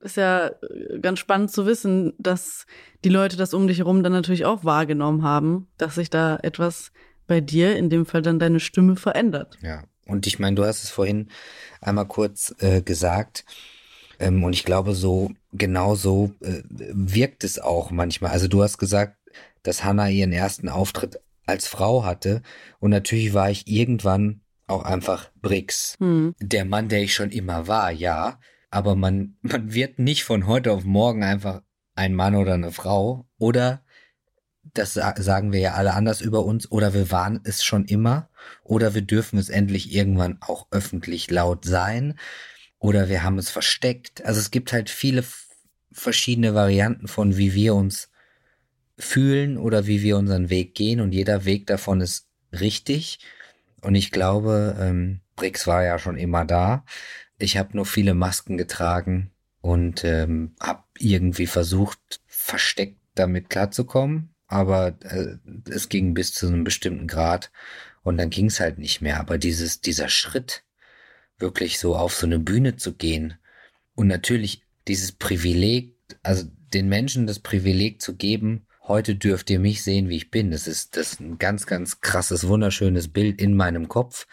ist 0.00 0.16
ja 0.16 0.48
äh, 0.48 0.98
ganz 1.00 1.18
spannend 1.18 1.50
zu 1.50 1.66
wissen, 1.66 2.12
dass 2.18 2.66
die 3.04 3.08
Leute 3.08 3.36
das 3.36 3.54
um 3.54 3.66
dich 3.66 3.78
herum 3.78 4.02
dann 4.02 4.12
natürlich 4.12 4.44
auch 4.44 4.64
wahrgenommen 4.64 5.22
haben, 5.22 5.68
dass 5.78 5.94
sich 5.94 6.10
da 6.10 6.38
etwas 6.42 6.92
bei 7.26 7.40
dir, 7.40 7.76
in 7.76 7.90
dem 7.90 8.06
Fall 8.06 8.22
dann 8.22 8.38
deine 8.38 8.60
Stimme 8.60 8.96
verändert. 8.96 9.56
Ja, 9.62 9.84
und 10.06 10.26
ich 10.26 10.38
meine, 10.38 10.56
du 10.56 10.64
hast 10.64 10.82
es 10.82 10.90
vorhin 10.90 11.28
einmal 11.80 12.06
kurz 12.08 12.54
äh, 12.58 12.82
gesagt. 12.82 13.44
Ähm, 14.20 14.44
und 14.44 14.52
ich 14.52 14.64
glaube, 14.64 14.94
so 14.94 15.32
genau 15.52 15.96
so 15.96 16.32
äh, 16.40 16.62
wirkt 16.68 17.42
es 17.42 17.58
auch 17.58 17.90
manchmal. 17.90 18.30
Also 18.30 18.46
du 18.46 18.62
hast 18.62 18.78
gesagt, 18.78 19.16
dass 19.62 19.84
Hannah 19.84 20.08
ihren 20.08 20.32
ersten 20.32 20.68
Auftritt 20.68 21.20
als 21.46 21.66
Frau 21.66 22.04
hatte. 22.04 22.42
Und 22.78 22.90
natürlich 22.90 23.34
war 23.34 23.50
ich 23.50 23.66
irgendwann 23.66 24.42
auch 24.68 24.84
einfach 24.84 25.30
Brix. 25.42 25.96
Hm. 25.98 26.34
Der 26.40 26.64
Mann, 26.64 26.88
der 26.88 27.02
ich 27.02 27.12
schon 27.12 27.30
immer 27.30 27.66
war, 27.66 27.90
ja 27.90 28.38
aber 28.70 28.94
man, 28.94 29.36
man 29.42 29.74
wird 29.74 29.98
nicht 29.98 30.24
von 30.24 30.46
heute 30.46 30.72
auf 30.72 30.84
morgen 30.84 31.24
einfach 31.24 31.62
ein 31.94 32.14
Mann 32.14 32.36
oder 32.36 32.54
eine 32.54 32.72
Frau 32.72 33.26
oder 33.38 33.82
das 34.62 34.94
sagen 34.94 35.52
wir 35.52 35.58
ja 35.58 35.74
alle 35.74 35.94
anders 35.94 36.20
über 36.20 36.44
uns 36.44 36.70
oder 36.70 36.94
wir 36.94 37.10
waren 37.10 37.40
es 37.44 37.64
schon 37.64 37.86
immer 37.86 38.30
oder 38.62 38.94
wir 38.94 39.02
dürfen 39.02 39.38
es 39.38 39.48
endlich 39.48 39.92
irgendwann 39.92 40.38
auch 40.40 40.68
öffentlich 40.70 41.30
laut 41.30 41.64
sein 41.64 42.18
oder 42.80 43.08
wir 43.08 43.22
haben 43.22 43.38
es 43.38 43.50
versteckt. 43.50 44.24
Also 44.24 44.40
es 44.40 44.50
gibt 44.50 44.72
halt 44.72 44.90
viele 44.90 45.24
verschiedene 45.92 46.54
Varianten 46.54 47.06
von 47.06 47.36
wie 47.36 47.54
wir 47.54 47.76
uns 47.76 48.10
fühlen 48.98 49.56
oder 49.56 49.86
wie 49.86 50.02
wir 50.02 50.16
unseren 50.18 50.50
Weg 50.50 50.74
gehen 50.74 51.00
und 51.00 51.12
jeder 51.12 51.44
Weg 51.44 51.66
davon 51.68 52.00
ist 52.00 52.26
richtig 52.52 53.20
und 53.82 53.94
ich 53.94 54.10
glaube, 54.10 54.76
ähm, 54.78 55.20
Brix 55.36 55.66
war 55.66 55.82
ja 55.84 55.98
schon 55.98 56.16
immer 56.16 56.44
da. 56.44 56.84
Ich 57.38 57.56
habe 57.56 57.76
nur 57.76 57.86
viele 57.86 58.14
Masken 58.14 58.56
getragen 58.56 59.30
und 59.60 60.04
ähm, 60.04 60.54
habe 60.60 60.84
irgendwie 60.98 61.46
versucht, 61.46 62.20
versteckt 62.26 62.98
damit 63.14 63.50
klarzukommen. 63.50 64.34
Aber 64.46 64.98
äh, 65.02 65.36
es 65.70 65.88
ging 65.88 66.12
bis 66.12 66.34
zu 66.34 66.48
einem 66.48 66.64
bestimmten 66.64 67.06
Grad 67.06 67.50
und 68.02 68.18
dann 68.18 68.30
ging 68.30 68.46
es 68.46 68.60
halt 68.60 68.78
nicht 68.78 69.00
mehr. 69.00 69.20
Aber 69.20 69.38
dieses, 69.38 69.80
dieser 69.80 70.08
Schritt, 70.08 70.64
wirklich 71.40 71.78
so 71.78 71.96
auf 71.96 72.14
so 72.14 72.26
eine 72.26 72.38
Bühne 72.38 72.76
zu 72.76 72.94
gehen 72.94 73.34
und 73.94 74.06
natürlich 74.06 74.62
dieses 74.88 75.12
Privileg, 75.12 75.96
also 76.22 76.44
den 76.72 76.88
Menschen 76.88 77.26
das 77.26 77.40
Privileg 77.40 78.00
zu 78.00 78.16
geben, 78.16 78.66
heute 78.82 79.14
dürft 79.14 79.50
ihr 79.50 79.60
mich 79.60 79.82
sehen, 79.82 80.08
wie 80.08 80.16
ich 80.16 80.30
bin. 80.30 80.50
Das 80.50 80.66
ist, 80.66 80.96
das 80.96 81.14
ist 81.14 81.20
ein 81.20 81.38
ganz, 81.38 81.66
ganz 81.66 82.00
krasses, 82.00 82.48
wunderschönes 82.48 83.08
Bild 83.08 83.40
in 83.40 83.54
meinem 83.54 83.88
Kopf. 83.88 84.26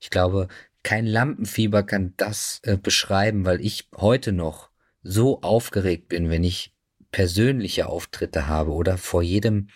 Ich 0.00 0.10
glaube, 0.10 0.48
kein 0.82 1.06
Lampenfieber 1.06 1.82
kann 1.82 2.14
das 2.16 2.60
äh, 2.62 2.76
beschreiben, 2.76 3.44
weil 3.44 3.60
ich 3.60 3.88
heute 3.96 4.32
noch 4.32 4.70
so 5.02 5.42
aufgeregt 5.42 6.08
bin, 6.08 6.30
wenn 6.30 6.44
ich 6.44 6.74
persönliche 7.10 7.88
Auftritte 7.88 8.46
habe 8.46 8.72
oder 8.72 8.98
vor 8.98 9.22
jedem 9.22 9.68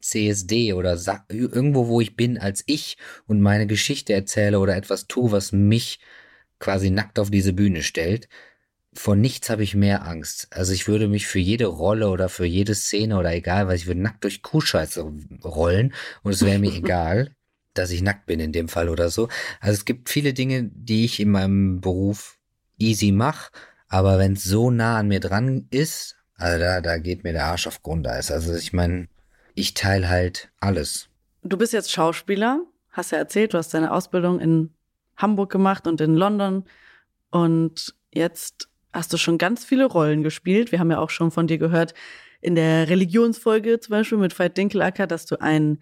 CSD 0.00 0.72
oder 0.72 0.98
irgendwo, 1.28 1.88
wo 1.88 2.00
ich 2.00 2.16
bin 2.16 2.38
als 2.38 2.62
ich 2.66 2.96
und 3.26 3.40
meine 3.40 3.66
Geschichte 3.66 4.12
erzähle 4.12 4.58
oder 4.58 4.76
etwas 4.76 5.06
tue, 5.06 5.30
was 5.32 5.52
mich 5.52 6.00
quasi 6.60 6.90
nackt 6.90 7.18
auf 7.18 7.30
diese 7.30 7.52
Bühne 7.52 7.82
stellt. 7.82 8.28
Vor 8.92 9.16
nichts 9.16 9.50
habe 9.50 9.64
ich 9.64 9.74
mehr 9.74 10.06
Angst. 10.06 10.48
Also 10.50 10.72
ich 10.72 10.86
würde 10.86 11.08
mich 11.08 11.26
für 11.26 11.38
jede 11.40 11.66
Rolle 11.66 12.08
oder 12.10 12.28
für 12.28 12.44
jede 12.44 12.74
Szene 12.76 13.18
oder 13.18 13.32
egal, 13.32 13.66
was 13.66 13.76
ich 13.76 13.86
würde 13.86 14.00
nackt 14.00 14.22
durch 14.22 14.42
Kuhscheiße 14.42 15.04
rollen 15.44 15.94
und 16.22 16.32
es 16.32 16.44
wäre 16.44 16.58
mir 16.60 16.72
egal 16.76 17.34
dass 17.74 17.90
ich 17.90 18.02
nackt 18.02 18.26
bin 18.26 18.40
in 18.40 18.52
dem 18.52 18.68
Fall 18.68 18.88
oder 18.88 19.10
so. 19.10 19.28
Also 19.60 19.74
es 19.74 19.84
gibt 19.84 20.08
viele 20.08 20.32
Dinge, 20.32 20.70
die 20.74 21.04
ich 21.04 21.20
in 21.20 21.30
meinem 21.30 21.80
Beruf 21.80 22.38
easy 22.78 23.12
mache, 23.12 23.50
aber 23.88 24.18
wenn 24.18 24.34
es 24.34 24.44
so 24.44 24.70
nah 24.70 24.98
an 24.98 25.08
mir 25.08 25.20
dran 25.20 25.66
ist, 25.70 26.16
also 26.36 26.58
da, 26.58 26.80
da 26.80 26.98
geht 26.98 27.24
mir 27.24 27.32
der 27.32 27.46
Arsch 27.46 27.66
auf 27.66 27.82
Grundeis. 27.82 28.30
Also 28.30 28.54
ich 28.54 28.72
meine, 28.72 29.08
ich 29.54 29.74
teile 29.74 30.08
halt 30.08 30.50
alles. 30.58 31.08
Du 31.42 31.56
bist 31.56 31.72
jetzt 31.72 31.90
Schauspieler, 31.92 32.64
hast 32.90 33.12
ja 33.12 33.18
erzählt, 33.18 33.54
du 33.54 33.58
hast 33.58 33.74
deine 33.74 33.92
Ausbildung 33.92 34.40
in 34.40 34.70
Hamburg 35.20 35.50
gemacht 35.50 35.86
und 35.86 36.00
in 36.00 36.14
London 36.14 36.64
und 37.30 37.94
jetzt 38.12 38.68
hast 38.92 39.12
du 39.12 39.16
schon 39.16 39.38
ganz 39.38 39.64
viele 39.64 39.86
Rollen 39.86 40.22
gespielt. 40.22 40.72
Wir 40.72 40.80
haben 40.80 40.90
ja 40.90 40.98
auch 40.98 41.10
schon 41.10 41.30
von 41.30 41.46
dir 41.46 41.58
gehört 41.58 41.94
in 42.40 42.54
der 42.54 42.88
Religionsfolge 42.88 43.80
zum 43.80 43.92
Beispiel 43.92 44.18
mit 44.18 44.36
Veit 44.38 44.56
Dinkelacker, 44.56 45.06
dass 45.06 45.26
du 45.26 45.40
einen 45.40 45.78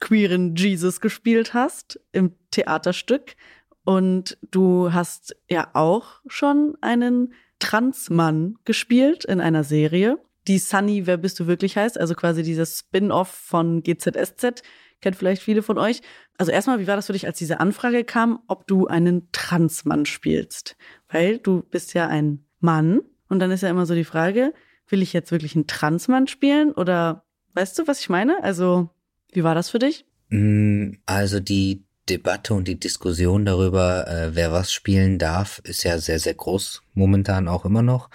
queeren 0.00 0.54
Jesus 0.54 1.00
gespielt 1.00 1.54
hast 1.54 2.00
im 2.12 2.34
Theaterstück. 2.50 3.36
Und 3.84 4.36
du 4.50 4.92
hast 4.92 5.36
ja 5.48 5.70
auch 5.72 6.20
schon 6.26 6.76
einen 6.80 7.32
Transmann 7.58 8.56
gespielt 8.64 9.24
in 9.24 9.40
einer 9.40 9.64
Serie, 9.64 10.18
die 10.48 10.58
Sunny, 10.58 11.06
wer 11.06 11.18
bist 11.18 11.38
du 11.40 11.46
wirklich 11.46 11.76
heißt, 11.76 12.00
also 12.00 12.14
quasi 12.14 12.42
dieses 12.42 12.78
Spin-off 12.78 13.28
von 13.28 13.82
GZSZ, 13.82 14.62
kennt 15.00 15.16
vielleicht 15.16 15.42
viele 15.42 15.62
von 15.62 15.78
euch. 15.78 16.00
Also 16.36 16.52
erstmal, 16.52 16.80
wie 16.80 16.86
war 16.86 16.96
das 16.96 17.06
für 17.06 17.12
dich, 17.12 17.26
als 17.26 17.38
diese 17.38 17.60
Anfrage 17.60 18.04
kam, 18.04 18.40
ob 18.46 18.66
du 18.66 18.86
einen 18.86 19.28
Transmann 19.32 20.06
spielst? 20.06 20.76
Weil 21.08 21.38
du 21.38 21.62
bist 21.62 21.94
ja 21.94 22.08
ein 22.08 22.44
Mann 22.60 23.00
und 23.28 23.38
dann 23.38 23.50
ist 23.50 23.62
ja 23.62 23.70
immer 23.70 23.86
so 23.86 23.94
die 23.94 24.04
Frage, 24.04 24.52
will 24.88 25.02
ich 25.02 25.12
jetzt 25.12 25.32
wirklich 25.32 25.54
einen 25.54 25.66
Transmann 25.66 26.26
spielen 26.28 26.72
oder 26.72 27.24
weißt 27.54 27.78
du, 27.78 27.86
was 27.86 28.00
ich 28.00 28.08
meine? 28.08 28.42
Also 28.42 28.90
wie 29.32 29.44
war 29.44 29.54
das 29.54 29.70
für 29.70 29.78
dich? 29.78 30.06
Mm, 30.30 30.92
also 31.06 31.40
die 31.40 31.84
Debatte 32.08 32.54
und 32.54 32.66
die 32.66 32.80
Diskussion 32.80 33.44
darüber, 33.44 34.08
äh, 34.08 34.34
wer 34.34 34.52
was 34.52 34.72
spielen 34.72 35.18
darf, 35.18 35.60
ist 35.64 35.84
ja 35.84 35.98
sehr, 35.98 36.18
sehr 36.18 36.34
groß, 36.34 36.82
momentan 36.94 37.48
auch 37.48 37.64
immer 37.64 37.82
noch, 37.82 38.08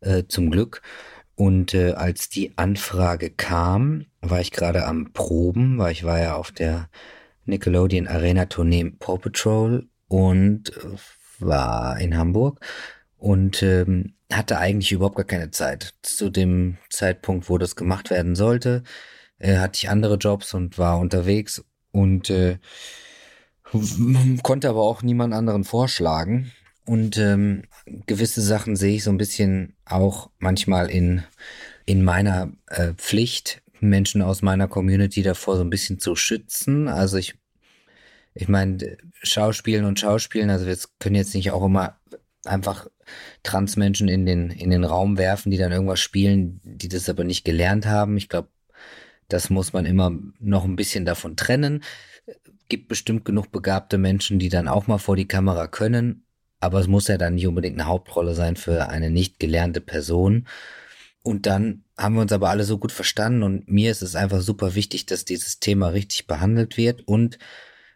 äh, 0.00 0.24
zum 0.28 0.50
Glück. 0.50 0.82
Und 1.40 1.72
äh, 1.72 1.92
als 1.92 2.28
die 2.28 2.52
Anfrage 2.58 3.30
kam, 3.30 4.04
war 4.20 4.42
ich 4.42 4.50
gerade 4.50 4.84
am 4.84 5.14
Proben, 5.14 5.78
weil 5.78 5.92
ich 5.92 6.04
war 6.04 6.20
ja 6.20 6.34
auf 6.34 6.52
der 6.52 6.90
Nickelodeon 7.46 8.08
Arena 8.08 8.44
Tournee 8.44 8.90
Paw 8.90 9.16
Patrol 9.16 9.88
und 10.06 10.68
äh, 10.76 10.98
war 11.38 11.98
in 11.98 12.14
Hamburg 12.14 12.60
und 13.16 13.62
ähm, 13.62 14.12
hatte 14.30 14.58
eigentlich 14.58 14.92
überhaupt 14.92 15.16
gar 15.16 15.24
keine 15.24 15.50
Zeit. 15.50 15.94
Zu 16.02 16.28
dem 16.28 16.76
Zeitpunkt, 16.90 17.48
wo 17.48 17.56
das 17.56 17.74
gemacht 17.74 18.10
werden 18.10 18.34
sollte, 18.34 18.82
äh, 19.38 19.56
hatte 19.56 19.78
ich 19.78 19.88
andere 19.88 20.16
Jobs 20.16 20.52
und 20.52 20.76
war 20.76 20.98
unterwegs 20.98 21.64
und 21.90 22.28
äh, 22.28 22.58
konnte 24.42 24.68
aber 24.68 24.82
auch 24.82 25.02
niemand 25.02 25.32
anderen 25.32 25.64
vorschlagen. 25.64 26.52
Und 26.90 27.18
ähm, 27.18 27.62
gewisse 28.06 28.40
Sachen 28.40 28.74
sehe 28.74 28.96
ich 28.96 29.04
so 29.04 29.12
ein 29.12 29.16
bisschen 29.16 29.76
auch 29.84 30.28
manchmal 30.40 30.90
in, 30.90 31.22
in 31.86 32.02
meiner 32.02 32.50
äh, 32.66 32.94
Pflicht, 32.94 33.62
Menschen 33.78 34.22
aus 34.22 34.42
meiner 34.42 34.66
Community 34.66 35.22
davor 35.22 35.54
so 35.54 35.62
ein 35.62 35.70
bisschen 35.70 36.00
zu 36.00 36.16
schützen. 36.16 36.88
Also 36.88 37.16
ich, 37.16 37.36
ich 38.34 38.48
meine, 38.48 38.96
Schauspielen 39.22 39.84
und 39.84 40.00
Schauspielen, 40.00 40.50
also 40.50 40.66
wir 40.66 40.76
können 40.98 41.14
jetzt 41.14 41.32
nicht 41.32 41.52
auch 41.52 41.64
immer 41.64 41.96
einfach 42.44 42.88
Transmenschen 43.44 44.08
in 44.08 44.26
den, 44.26 44.50
in 44.50 44.70
den 44.70 44.82
Raum 44.82 45.16
werfen, 45.16 45.52
die 45.52 45.58
dann 45.58 45.70
irgendwas 45.70 46.00
spielen, 46.00 46.60
die 46.64 46.88
das 46.88 47.08
aber 47.08 47.22
nicht 47.22 47.44
gelernt 47.44 47.86
haben. 47.86 48.16
Ich 48.16 48.28
glaube, 48.28 48.48
das 49.28 49.48
muss 49.48 49.72
man 49.72 49.86
immer 49.86 50.10
noch 50.40 50.64
ein 50.64 50.74
bisschen 50.74 51.04
davon 51.04 51.36
trennen. 51.36 51.84
Gibt 52.68 52.88
bestimmt 52.88 53.24
genug 53.24 53.52
begabte 53.52 53.96
Menschen, 53.96 54.40
die 54.40 54.48
dann 54.48 54.66
auch 54.66 54.88
mal 54.88 54.98
vor 54.98 55.14
die 55.14 55.28
Kamera 55.28 55.68
können, 55.68 56.24
aber 56.60 56.80
es 56.80 56.86
muss 56.86 57.08
ja 57.08 57.18
dann 57.18 57.34
nicht 57.34 57.46
unbedingt 57.46 57.78
eine 57.78 57.88
Hauptrolle 57.88 58.34
sein 58.34 58.56
für 58.56 58.88
eine 58.88 59.10
nicht 59.10 59.40
gelernte 59.40 59.80
Person. 59.80 60.46
Und 61.22 61.46
dann 61.46 61.84
haben 61.98 62.14
wir 62.14 62.22
uns 62.22 62.32
aber 62.32 62.50
alle 62.50 62.64
so 62.64 62.78
gut 62.78 62.92
verstanden 62.92 63.42
und 63.42 63.68
mir 63.68 63.90
ist 63.90 64.02
es 64.02 64.14
einfach 64.14 64.40
super 64.40 64.74
wichtig, 64.74 65.06
dass 65.06 65.24
dieses 65.24 65.60
Thema 65.60 65.88
richtig 65.88 66.26
behandelt 66.26 66.76
wird 66.76 67.06
und 67.06 67.38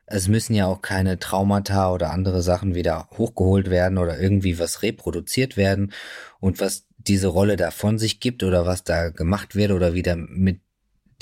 es 0.06 0.28
müssen 0.28 0.54
ja 0.54 0.66
auch 0.66 0.82
keine 0.82 1.18
Traumata 1.18 1.90
oder 1.90 2.10
andere 2.10 2.42
Sachen 2.42 2.74
wieder 2.74 3.08
hochgeholt 3.16 3.70
werden 3.70 3.96
oder 3.96 4.20
irgendwie 4.20 4.58
was 4.58 4.82
reproduziert 4.82 5.56
werden 5.56 5.92
und 6.40 6.60
was 6.60 6.86
diese 6.98 7.28
Rolle 7.28 7.56
da 7.56 7.70
von 7.70 7.98
sich 7.98 8.20
gibt 8.20 8.42
oder 8.42 8.66
was 8.66 8.84
da 8.84 9.08
gemacht 9.08 9.54
wird 9.54 9.70
oder 9.72 9.94
wieder 9.94 10.16
mit 10.16 10.60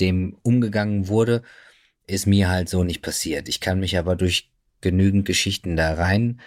dem 0.01 0.37
umgegangen 0.43 1.09
wurde, 1.09 1.43
ist 2.07 2.27
mir 2.27 2.49
halt 2.49 2.69
so 2.69 2.83
nicht 2.83 3.03
passiert. 3.03 3.49
Ich 3.49 3.61
kann 3.61 3.79
mich 3.79 3.99
aber 3.99 4.17
durch 4.17 4.51
genügend 4.81 5.25
Geschichten 5.25 5.77
da 5.77 5.95
rein 5.95 6.41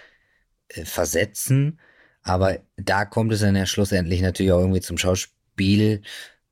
versetzen, 0.70 1.78
aber 2.22 2.58
da 2.76 3.04
kommt 3.04 3.32
es 3.32 3.40
dann 3.40 3.56
ja 3.56 3.66
schlussendlich 3.66 4.20
natürlich 4.20 4.52
auch 4.52 4.60
irgendwie 4.60 4.80
zum 4.80 4.98
Schauspiel, 4.98 6.02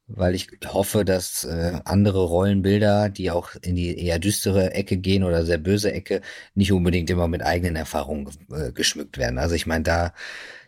weil 0.07 0.35
ich 0.35 0.48
hoffe, 0.66 1.05
dass 1.05 1.44
äh, 1.44 1.81
andere 1.85 2.24
Rollenbilder, 2.24 3.09
die 3.09 3.31
auch 3.31 3.50
in 3.62 3.74
die 3.74 3.98
eher 3.98 4.18
düstere 4.18 4.72
Ecke 4.74 4.98
gehen 4.98 5.24
oder 5.24 5.44
sehr 5.44 5.59
böse 5.59 5.92
Ecke, 5.92 6.20
nicht 6.55 6.72
unbedingt 6.72 7.11
immer 7.11 7.27
mit 7.27 7.42
eigenen 7.42 7.77
Erfahrungen 7.77 8.29
äh, 8.53 8.70
geschmückt 8.72 9.18
werden. 9.18 9.38
Also 9.38 9.55
ich 9.55 9.66
meine, 9.66 9.85
da, 9.85 10.14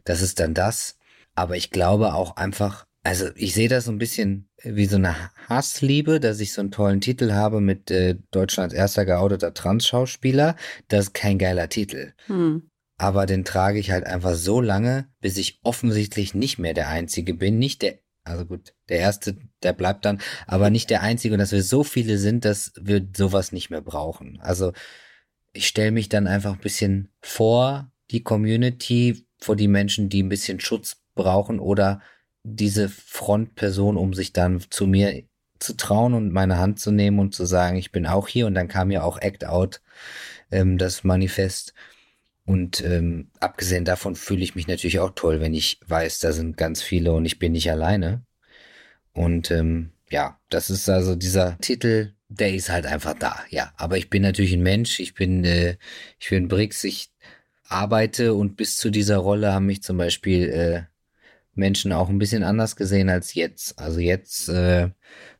das 0.05 0.23
ist 0.23 0.41
dann 0.41 0.55
das. 0.55 0.99
Aber 1.35 1.57
ich 1.57 1.71
glaube 1.71 2.15
auch 2.15 2.37
einfach, 2.37 2.87
also 3.05 3.29
ich 3.37 3.55
sehe 3.55 3.69
das 3.69 3.85
so 3.85 3.93
ein 3.93 3.99
bisschen 3.99 4.49
wie 4.63 4.87
so 4.87 4.97
eine 4.97 5.15
Hassliebe, 5.49 6.19
dass 6.19 6.41
ich 6.41 6.53
so 6.53 6.63
einen 6.63 6.71
tollen 6.71 7.01
Titel 7.01 7.33
habe 7.33 7.61
mit 7.61 7.91
äh, 7.91 8.17
Deutschlands 8.31 8.75
erster 8.75 9.05
geouteter 9.05 9.55
Trans-Schauspieler. 9.55 10.57
Das 10.89 11.07
ist 11.07 11.15
kein 11.15 11.39
geiler 11.39 11.69
Titel. 11.69 12.15
Hm. 12.27 12.71
Aber 12.99 13.27
den 13.27 13.45
trage 13.45 13.79
ich 13.79 13.91
halt 13.91 14.07
einfach 14.07 14.35
so 14.35 14.61
lange, 14.61 15.09
bis 15.21 15.37
ich 15.37 15.61
offensichtlich 15.63 16.35
nicht 16.35 16.59
mehr 16.59 16.75
der 16.75 16.89
Einzige 16.89 17.35
bin. 17.35 17.59
Nicht 17.59 17.83
der, 17.83 17.99
also 18.25 18.47
gut, 18.47 18.75
der 18.89 18.99
Erste, 18.99 19.37
der 19.63 19.75
bleibt 19.75 20.05
dann, 20.05 20.21
aber 20.47 20.71
nicht 20.71 20.89
der 20.89 21.03
Einzige. 21.03 21.35
Und 21.35 21.41
dass 21.41 21.53
wir 21.53 21.63
so 21.63 21.85
viele 21.85 22.19
sind, 22.19 22.45
dass 22.45 22.73
wir 22.81 23.07
sowas 23.15 23.53
nicht 23.53 23.71
mehr 23.71 23.83
brauchen. 23.83 24.39
Also 24.41 24.73
ich 25.53 25.69
stelle 25.69 25.91
mich 25.91 26.09
dann 26.09 26.27
einfach 26.27 26.55
ein 26.55 26.61
bisschen 26.61 27.11
vor 27.21 27.91
die 28.11 28.23
Community, 28.23 29.27
vor 29.39 29.57
die 29.57 29.69
Menschen, 29.69 30.09
die 30.09 30.23
ein 30.23 30.29
bisschen 30.29 30.61
Schutz 30.61 31.03
brauchen 31.15 31.61
oder 31.61 32.01
diese 32.45 32.89
Frontperson, 32.89 33.97
um 33.97 34.15
sich 34.15 34.33
dann 34.33 34.63
zu 34.71 34.87
mir 34.87 35.25
zu 35.59 35.77
trauen 35.77 36.15
und 36.15 36.33
meine 36.33 36.59
Hand 36.59 36.81
zu 36.81 36.91
nehmen 36.91 37.19
und 37.19 37.35
zu 37.35 37.45
sagen, 37.47 37.77
ich 37.77 37.93
bin 37.93 38.07
auch 38.07 38.29
hier. 38.29 38.47
Und 38.47 38.55
dann 38.55 38.69
kam 38.69 38.91
ja 38.91 39.03
auch 39.03 39.19
Act 39.19 39.45
Out, 39.45 39.81
ähm, 40.51 40.79
das 40.79 41.05
Manifest. 41.05 41.75
Und 42.47 42.83
ähm, 42.85 43.29
abgesehen 43.41 43.85
davon 43.85 44.15
fühle 44.15 44.45
ich 44.45 44.55
mich 44.55 44.69
natürlich 44.69 45.01
auch 45.01 45.11
toll, 45.15 45.41
wenn 45.41 45.53
ich 45.53 45.81
weiß, 45.87 46.21
da 46.21 46.33
sind 46.33 46.57
ganz 46.57 46.81
viele 46.81 47.13
und 47.13 47.27
ich 47.27 47.41
bin 47.41 47.53
nicht 47.53 47.71
alleine. 47.71 48.23
Und 49.13 49.51
ähm, 49.51 49.91
ja, 50.11 50.39
das 50.49 50.71
ist 50.71 50.89
also 50.89 51.17
dieser 51.17 51.59
Titel, 51.59 52.15
der 52.29 52.55
ist 52.55 52.71
halt 52.71 52.87
einfach 52.87 53.15
da, 53.15 53.37
ja. 53.51 53.73
Aber 53.77 53.99
ich 53.99 54.11
bin 54.11 54.23
natürlich 54.23 54.53
ein 54.53 54.63
Mensch, 54.63 55.01
ich 55.01 55.15
bin, 55.15 55.45
äh, 55.45 55.77
ich 56.21 56.31
bin 56.31 56.47
Brix, 56.47 56.85
ich 56.85 57.11
arbeite 57.69 58.35
und 58.35 58.57
bis 58.57 58.77
zu 58.77 58.91
dieser 58.91 59.19
Rolle 59.19 59.53
haben 59.53 59.67
mich 59.67 59.83
zum 59.83 59.97
Beispiel 59.97 60.49
äh, 60.49 60.83
Menschen 61.55 61.93
auch 61.93 62.09
ein 62.09 62.19
bisschen 62.19 62.45
anders 62.45 62.77
gesehen 62.77 63.09
als 63.09 63.35
jetzt. 63.35 63.79
Also 63.79 63.99
jetzt 63.99 64.49
äh, 64.49 64.91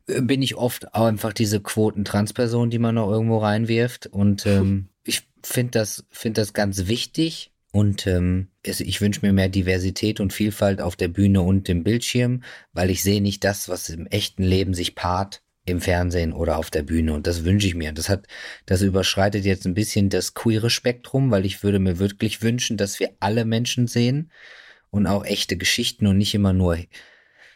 bin 0.07 0.43
ich 0.43 0.57
oft 0.57 0.95
auch 0.95 1.07
einfach 1.07 1.33
diese 1.33 1.61
Quoten-Transperson, 1.61 2.71
die 2.71 2.79
man 2.79 2.95
noch 2.95 3.11
irgendwo 3.11 3.39
reinwirft. 3.39 4.07
Und 4.07 4.47
ähm, 4.47 4.89
ich 5.05 5.23
finde 5.43 5.73
das, 5.73 6.05
finde 6.11 6.41
das 6.41 6.53
ganz 6.53 6.87
wichtig. 6.87 7.53
Und 7.73 8.07
ähm, 8.07 8.49
ich 8.63 9.01
wünsche 9.03 9.21
mir 9.21 9.35
mehr 9.35 9.51
Diversität 9.51 10.19
und 10.21 10.33
Vielfalt 10.33 10.81
auf 10.81 10.97
der 10.97 11.09
Bühne 11.09 11.43
und 11.43 11.69
dem 11.69 11.85
Bildschirm, 11.85 12.43
weil 12.73 12.89
ich 12.89 13.03
sehe 13.03 13.21
nicht 13.21 13.45
das, 13.45 13.69
was 13.69 13.91
im 13.91 14.07
echten 14.07 14.45
Leben 14.45 14.73
sich 14.73 14.95
paart 14.95 15.43
im 15.67 15.81
Fernsehen 15.81 16.33
oder 16.33 16.57
auf 16.57 16.71
der 16.71 16.85
Bühne. 16.85 17.13
Und 17.13 17.27
das 17.27 17.45
wünsche 17.45 17.67
ich 17.67 17.75
mir. 17.75 17.93
Das 17.93 18.09
hat, 18.09 18.27
das 18.65 18.81
überschreitet 18.81 19.45
jetzt 19.45 19.67
ein 19.67 19.75
bisschen 19.75 20.09
das 20.09 20.33
queere 20.33 20.71
Spektrum, 20.71 21.31
weil 21.31 21.45
ich 21.45 21.63
würde 21.63 21.81
mir 21.81 21.99
wirklich 21.99 22.41
wünschen, 22.41 22.79
dass 22.79 22.99
wir 22.99 23.11
alle 23.21 23.45
Menschen 23.45 23.89
sehen 23.89 24.31
und 24.91 25.07
auch 25.07 25.25
echte 25.25 25.59
Geschichten 25.59 26.07
und 26.07 26.17
nicht 26.17 26.35
immer 26.35 26.53
nur, 26.53 26.79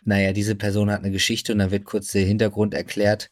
naja, 0.04 0.32
diese 0.32 0.54
Person 0.54 0.90
hat 0.90 1.00
eine 1.00 1.10
Geschichte 1.10 1.52
und 1.52 1.58
dann 1.58 1.70
wird 1.70 1.84
kurz 1.84 2.12
der 2.12 2.24
Hintergrund 2.24 2.74
erklärt, 2.74 3.30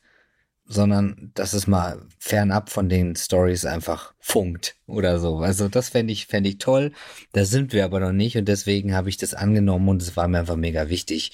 sondern 0.65 1.31
dass 1.35 1.55
es 1.55 1.67
mal 1.67 2.07
fernab 2.19 2.71
von 2.71 2.89
den 2.89 3.17
Stories 3.17 3.65
einfach 3.65 4.15
funkt 4.19 4.77
oder 4.87 5.19
so. 5.19 5.39
Also 5.39 5.69
das 5.69 5.89
fände 5.89 6.13
ich, 6.13 6.27
fände 6.27 6.51
ich 6.51 6.59
toll. 6.59 6.93
Da 7.33 7.45
sind 7.47 7.73
wir 7.73 7.85
aber 7.85 8.01
noch 8.01 8.13
nicht 8.13 8.37
und 8.37 8.47
deswegen 8.47 8.95
habe 8.95 9.09
ich 9.09 9.17
das 9.17 9.33
angenommen 9.33 9.89
und 9.89 10.03
es 10.03 10.17
war 10.17 10.29
mir 10.29 10.41
einfach 10.41 10.57
mega 10.57 10.91
wichtig, 10.91 11.33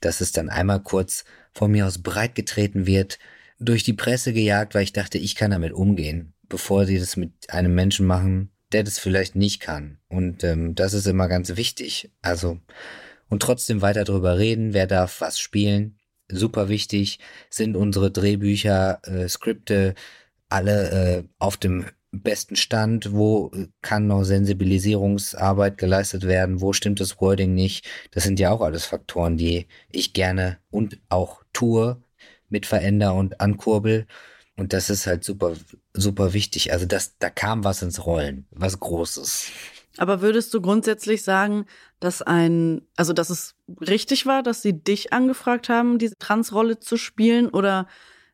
dass 0.00 0.20
es 0.20 0.32
dann 0.32 0.48
einmal 0.48 0.80
kurz 0.80 1.24
von 1.52 1.72
mir 1.72 1.86
aus 1.86 1.98
breit 1.98 2.34
getreten 2.36 2.86
wird, 2.86 3.18
durch 3.58 3.82
die 3.82 3.92
Presse 3.92 4.32
gejagt, 4.32 4.74
weil 4.74 4.84
ich 4.84 4.92
dachte, 4.92 5.18
ich 5.18 5.34
kann 5.34 5.50
damit 5.50 5.72
umgehen, 5.72 6.32
bevor 6.48 6.86
sie 6.86 6.98
das 6.98 7.16
mit 7.16 7.32
einem 7.50 7.74
Menschen 7.74 8.06
machen, 8.06 8.50
der 8.72 8.84
das 8.84 8.98
vielleicht 8.98 9.36
nicht 9.36 9.60
kann. 9.60 9.98
Und 10.08 10.44
ähm, 10.44 10.74
das 10.74 10.94
ist 10.94 11.06
immer 11.06 11.28
ganz 11.28 11.56
wichtig. 11.56 12.10
Also, 12.22 12.60
und 13.30 13.40
trotzdem 13.42 13.80
weiter 13.80 14.04
drüber 14.04 14.36
reden, 14.38 14.74
wer 14.74 14.86
darf 14.86 15.20
was 15.22 15.40
spielen. 15.40 15.96
Super 16.28 16.68
wichtig 16.68 17.18
sind 17.48 17.76
unsere 17.76 18.10
Drehbücher, 18.10 19.00
äh, 19.04 19.28
Skripte 19.28 19.94
alle 20.48 20.90
äh, 20.90 21.24
auf 21.38 21.56
dem 21.56 21.86
besten 22.12 22.56
Stand, 22.56 23.12
wo 23.12 23.52
kann 23.82 24.08
noch 24.08 24.24
Sensibilisierungsarbeit 24.24 25.78
geleistet 25.78 26.26
werden, 26.26 26.60
wo 26.60 26.72
stimmt 26.72 27.00
das 27.00 27.20
Wording 27.20 27.54
nicht. 27.54 27.88
Das 28.10 28.24
sind 28.24 28.40
ja 28.40 28.50
auch 28.50 28.60
alles 28.60 28.84
Faktoren, 28.84 29.36
die 29.36 29.66
ich 29.90 30.12
gerne 30.12 30.58
und 30.70 30.98
auch 31.08 31.42
tue, 31.52 32.02
mit 32.48 32.66
veränder 32.66 33.14
und 33.14 33.40
ankurbel. 33.40 34.06
Und 34.56 34.72
das 34.72 34.90
ist 34.90 35.06
halt 35.06 35.24
super, 35.24 35.54
super 35.94 36.32
wichtig. 36.32 36.72
Also 36.72 36.84
das, 36.84 37.16
da 37.18 37.30
kam 37.30 37.64
was 37.64 37.82
ins 37.82 38.04
Rollen, 38.04 38.46
was 38.50 38.80
Großes. 38.80 39.52
Aber 40.00 40.22
würdest 40.22 40.54
du 40.54 40.62
grundsätzlich 40.62 41.22
sagen, 41.22 41.66
dass 42.00 42.22
ein, 42.22 42.80
also 42.96 43.12
dass 43.12 43.28
es 43.28 43.54
richtig 43.82 44.24
war, 44.24 44.42
dass 44.42 44.62
sie 44.62 44.72
dich 44.72 45.12
angefragt 45.12 45.68
haben, 45.68 45.98
diese 45.98 46.16
Transrolle 46.16 46.80
zu 46.80 46.96
spielen? 46.96 47.50
Oder 47.50 47.86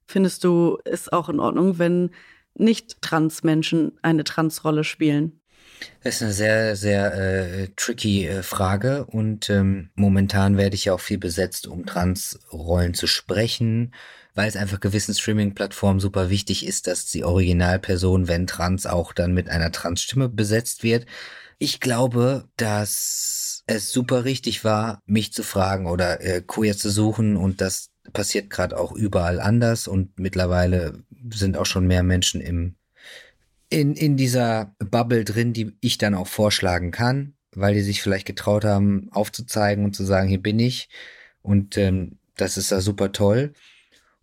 findest 0.06 0.44
du 0.44 0.78
es 0.84 1.12
auch 1.12 1.28
in 1.28 1.40
Ordnung, 1.40 1.80
wenn 1.80 2.10
nicht 2.54 3.02
Transmenschen 3.02 3.98
eine 4.00 4.22
Transrolle 4.22 4.84
spielen? 4.84 5.40
Das 6.04 6.14
ist 6.14 6.22
eine 6.22 6.32
sehr, 6.32 6.76
sehr 6.76 7.14
äh, 7.14 7.68
tricky 7.74 8.28
äh, 8.28 8.44
Frage 8.44 9.04
und 9.06 9.50
ähm, 9.50 9.90
momentan 9.96 10.56
werde 10.56 10.76
ich 10.76 10.84
ja 10.84 10.94
auch 10.94 11.00
viel 11.00 11.18
besetzt, 11.18 11.66
um 11.66 11.84
Transrollen 11.84 12.94
zu 12.94 13.08
sprechen 13.08 13.92
weil 14.36 14.48
es 14.48 14.56
einfach 14.56 14.80
gewissen 14.80 15.14
Streaming-Plattformen 15.14 15.98
super 15.98 16.28
wichtig 16.28 16.66
ist, 16.66 16.86
dass 16.86 17.06
die 17.06 17.24
Originalperson, 17.24 18.28
wenn 18.28 18.46
trans, 18.46 18.86
auch 18.86 19.14
dann 19.14 19.32
mit 19.32 19.48
einer 19.48 19.72
Trans-Stimme 19.72 20.28
besetzt 20.28 20.82
wird. 20.82 21.06
Ich 21.58 21.80
glaube, 21.80 22.48
dass 22.56 23.62
es 23.66 23.90
super 23.90 24.24
richtig 24.24 24.64
war, 24.64 25.02
mich 25.06 25.32
zu 25.32 25.42
fragen 25.42 25.86
oder 25.86 26.20
äh, 26.20 26.42
queer 26.42 26.76
zu 26.76 26.90
suchen 26.90 27.36
und 27.36 27.60
das 27.60 27.90
passiert 28.12 28.50
gerade 28.50 28.78
auch 28.78 28.92
überall 28.92 29.40
anders 29.40 29.88
und 29.88 30.18
mittlerweile 30.18 31.02
sind 31.32 31.56
auch 31.56 31.66
schon 31.66 31.86
mehr 31.86 32.02
Menschen 32.02 32.40
im 32.40 32.76
in, 33.68 33.94
in 33.94 34.16
dieser 34.16 34.74
Bubble 34.78 35.24
drin, 35.24 35.52
die 35.52 35.76
ich 35.80 35.98
dann 35.98 36.14
auch 36.14 36.28
vorschlagen 36.28 36.92
kann, 36.92 37.34
weil 37.52 37.74
die 37.74 37.82
sich 37.82 38.02
vielleicht 38.02 38.26
getraut 38.26 38.64
haben, 38.64 39.08
aufzuzeigen 39.10 39.84
und 39.84 39.96
zu 39.96 40.04
sagen, 40.04 40.28
hier 40.28 40.42
bin 40.42 40.60
ich. 40.60 40.88
Und 41.42 41.76
ähm, 41.76 42.18
das 42.36 42.56
ist 42.56 42.70
da 42.70 42.80
super 42.80 43.12
toll. 43.12 43.54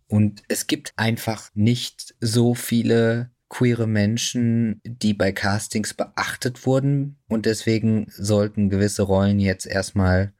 Und 0.06 0.42
es 0.48 0.66
gibt 0.66 0.94
einfach 0.96 1.50
nicht 1.54 2.14
so 2.20 2.54
viele 2.54 3.30
queere 3.54 3.86
Menschen, 3.86 4.80
die 4.84 5.14
bei 5.14 5.30
Castings 5.30 5.94
beachtet 5.94 6.66
wurden. 6.66 7.18
Und 7.28 7.46
deswegen 7.46 8.06
sollten 8.10 8.68
gewisse 8.68 9.02
Rollen 9.02 9.38
jetzt 9.38 9.64
erstmal 9.66 10.32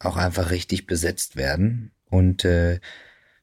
auch 0.00 0.16
einfach 0.16 0.50
richtig 0.50 0.86
besetzt 0.86 1.36
werden. 1.36 1.92
Und 2.10 2.44
äh, 2.44 2.80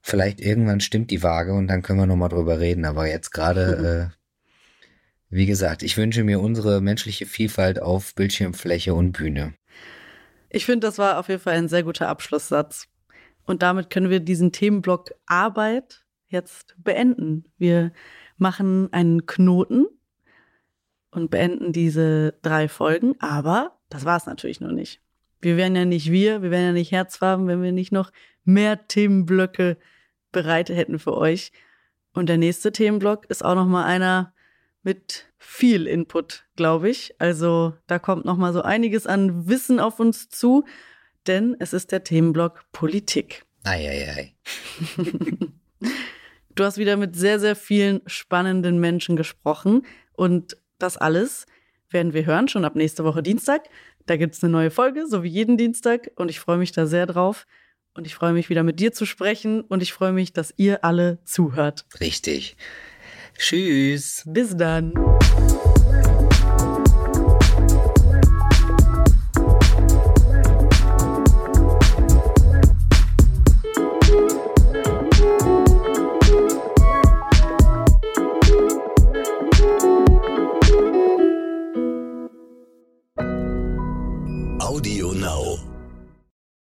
vielleicht 0.01 0.41
irgendwann 0.41 0.81
stimmt 0.81 1.09
die 1.09 1.23
Waage 1.23 1.53
und 1.53 1.67
dann 1.67 1.83
können 1.83 1.99
wir 1.99 2.05
nochmal 2.05 2.29
drüber 2.29 2.59
reden. 2.59 2.83
Aber 2.83 3.07
jetzt 3.07 3.31
gerade, 3.31 4.11
äh, 4.11 5.33
wie 5.33 5.45
gesagt, 5.45 5.83
ich 5.83 5.95
wünsche 5.95 6.25
mir 6.25 6.41
unsere 6.41 6.81
menschliche 6.81 7.25
Vielfalt 7.25 7.81
auf 7.81 8.13
Bildschirmfläche 8.15 8.93
und 8.93 9.13
Bühne. 9.13 9.53
Ich 10.49 10.65
finde, 10.65 10.85
das 10.87 10.97
war 10.97 11.17
auf 11.17 11.29
jeden 11.29 11.41
Fall 11.41 11.55
ein 11.55 11.69
sehr 11.69 11.83
guter 11.83 12.09
Abschlusssatz. 12.09 12.89
Und 13.45 13.61
damit 13.61 13.89
können 13.89 14.09
wir 14.09 14.19
diesen 14.19 14.51
Themenblock 14.51 15.11
Arbeit 15.27 16.03
jetzt 16.27 16.75
beenden. 16.77 17.45
Wir 17.57 17.93
machen 18.41 18.91
einen 18.91 19.25
Knoten 19.25 19.87
und 21.11 21.31
beenden 21.31 21.71
diese 21.73 22.33
drei 22.41 22.67
Folgen. 22.67 23.15
Aber 23.19 23.79
das 23.89 24.05
war 24.05 24.17
es 24.17 24.25
natürlich 24.25 24.59
noch 24.59 24.71
nicht. 24.71 25.01
Wir 25.39 25.57
wären 25.57 25.75
ja 25.75 25.85
nicht 25.85 26.11
wir, 26.11 26.41
wir 26.41 26.51
wären 26.51 26.65
ja 26.65 26.71
nicht 26.71 26.91
Herzfarben, 26.91 27.47
wenn 27.47 27.63
wir 27.63 27.71
nicht 27.71 27.91
noch 27.91 28.11
mehr 28.43 28.87
Themenblöcke 28.87 29.77
bereit 30.31 30.69
hätten 30.69 30.99
für 30.99 31.15
euch. 31.17 31.51
Und 32.13 32.27
der 32.29 32.37
nächste 32.37 32.71
Themenblock 32.71 33.25
ist 33.27 33.43
auch 33.43 33.55
noch 33.55 33.67
mal 33.67 33.85
einer 33.85 34.33
mit 34.83 35.27
viel 35.37 35.87
Input, 35.87 36.45
glaube 36.55 36.89
ich. 36.89 37.15
Also 37.19 37.73
da 37.87 37.99
kommt 37.99 38.25
noch 38.25 38.37
mal 38.37 38.53
so 38.53 38.61
einiges 38.61 39.07
an 39.07 39.47
Wissen 39.47 39.79
auf 39.79 39.99
uns 39.99 40.29
zu 40.29 40.65
denn 41.27 41.55
es 41.59 41.73
ist 41.73 41.91
der 41.91 42.03
Themenblock 42.03 42.65
Politik. 42.71 43.45
Eieiei. 43.63 44.33
du 46.61 46.67
hast 46.67 46.77
wieder 46.77 46.95
mit 46.95 47.15
sehr, 47.15 47.39
sehr 47.39 47.55
vielen 47.55 48.01
spannenden 48.05 48.79
Menschen 48.79 49.15
gesprochen 49.15 49.81
und 50.13 50.57
das 50.77 50.95
alles 50.95 51.47
werden 51.89 52.13
wir 52.13 52.25
hören, 52.25 52.47
schon 52.47 52.65
ab 52.65 52.75
nächste 52.75 53.03
Woche 53.03 53.23
Dienstag. 53.23 53.63
Da 54.05 54.15
gibt 54.15 54.35
es 54.35 54.43
eine 54.43 54.51
neue 54.51 54.71
Folge, 54.71 55.07
so 55.07 55.23
wie 55.23 55.27
jeden 55.27 55.57
Dienstag 55.57 56.11
und 56.15 56.29
ich 56.29 56.39
freue 56.39 56.57
mich 56.57 56.71
da 56.71 56.85
sehr 56.85 57.07
drauf. 57.07 57.47
Und 57.93 58.07
ich 58.07 58.15
freue 58.15 58.31
mich 58.31 58.49
wieder 58.49 58.63
mit 58.63 58.79
dir 58.79 58.93
zu 58.93 59.05
sprechen 59.05 59.61
und 59.61 59.83
ich 59.83 59.91
freue 59.91 60.13
mich, 60.13 60.31
dass 60.31 60.53
ihr 60.55 60.85
alle 60.85 61.19
zuhört. 61.25 61.85
Richtig. 61.99 62.55
Tschüss. 63.37 64.23
Bis 64.25 64.55
dann. 64.55 64.93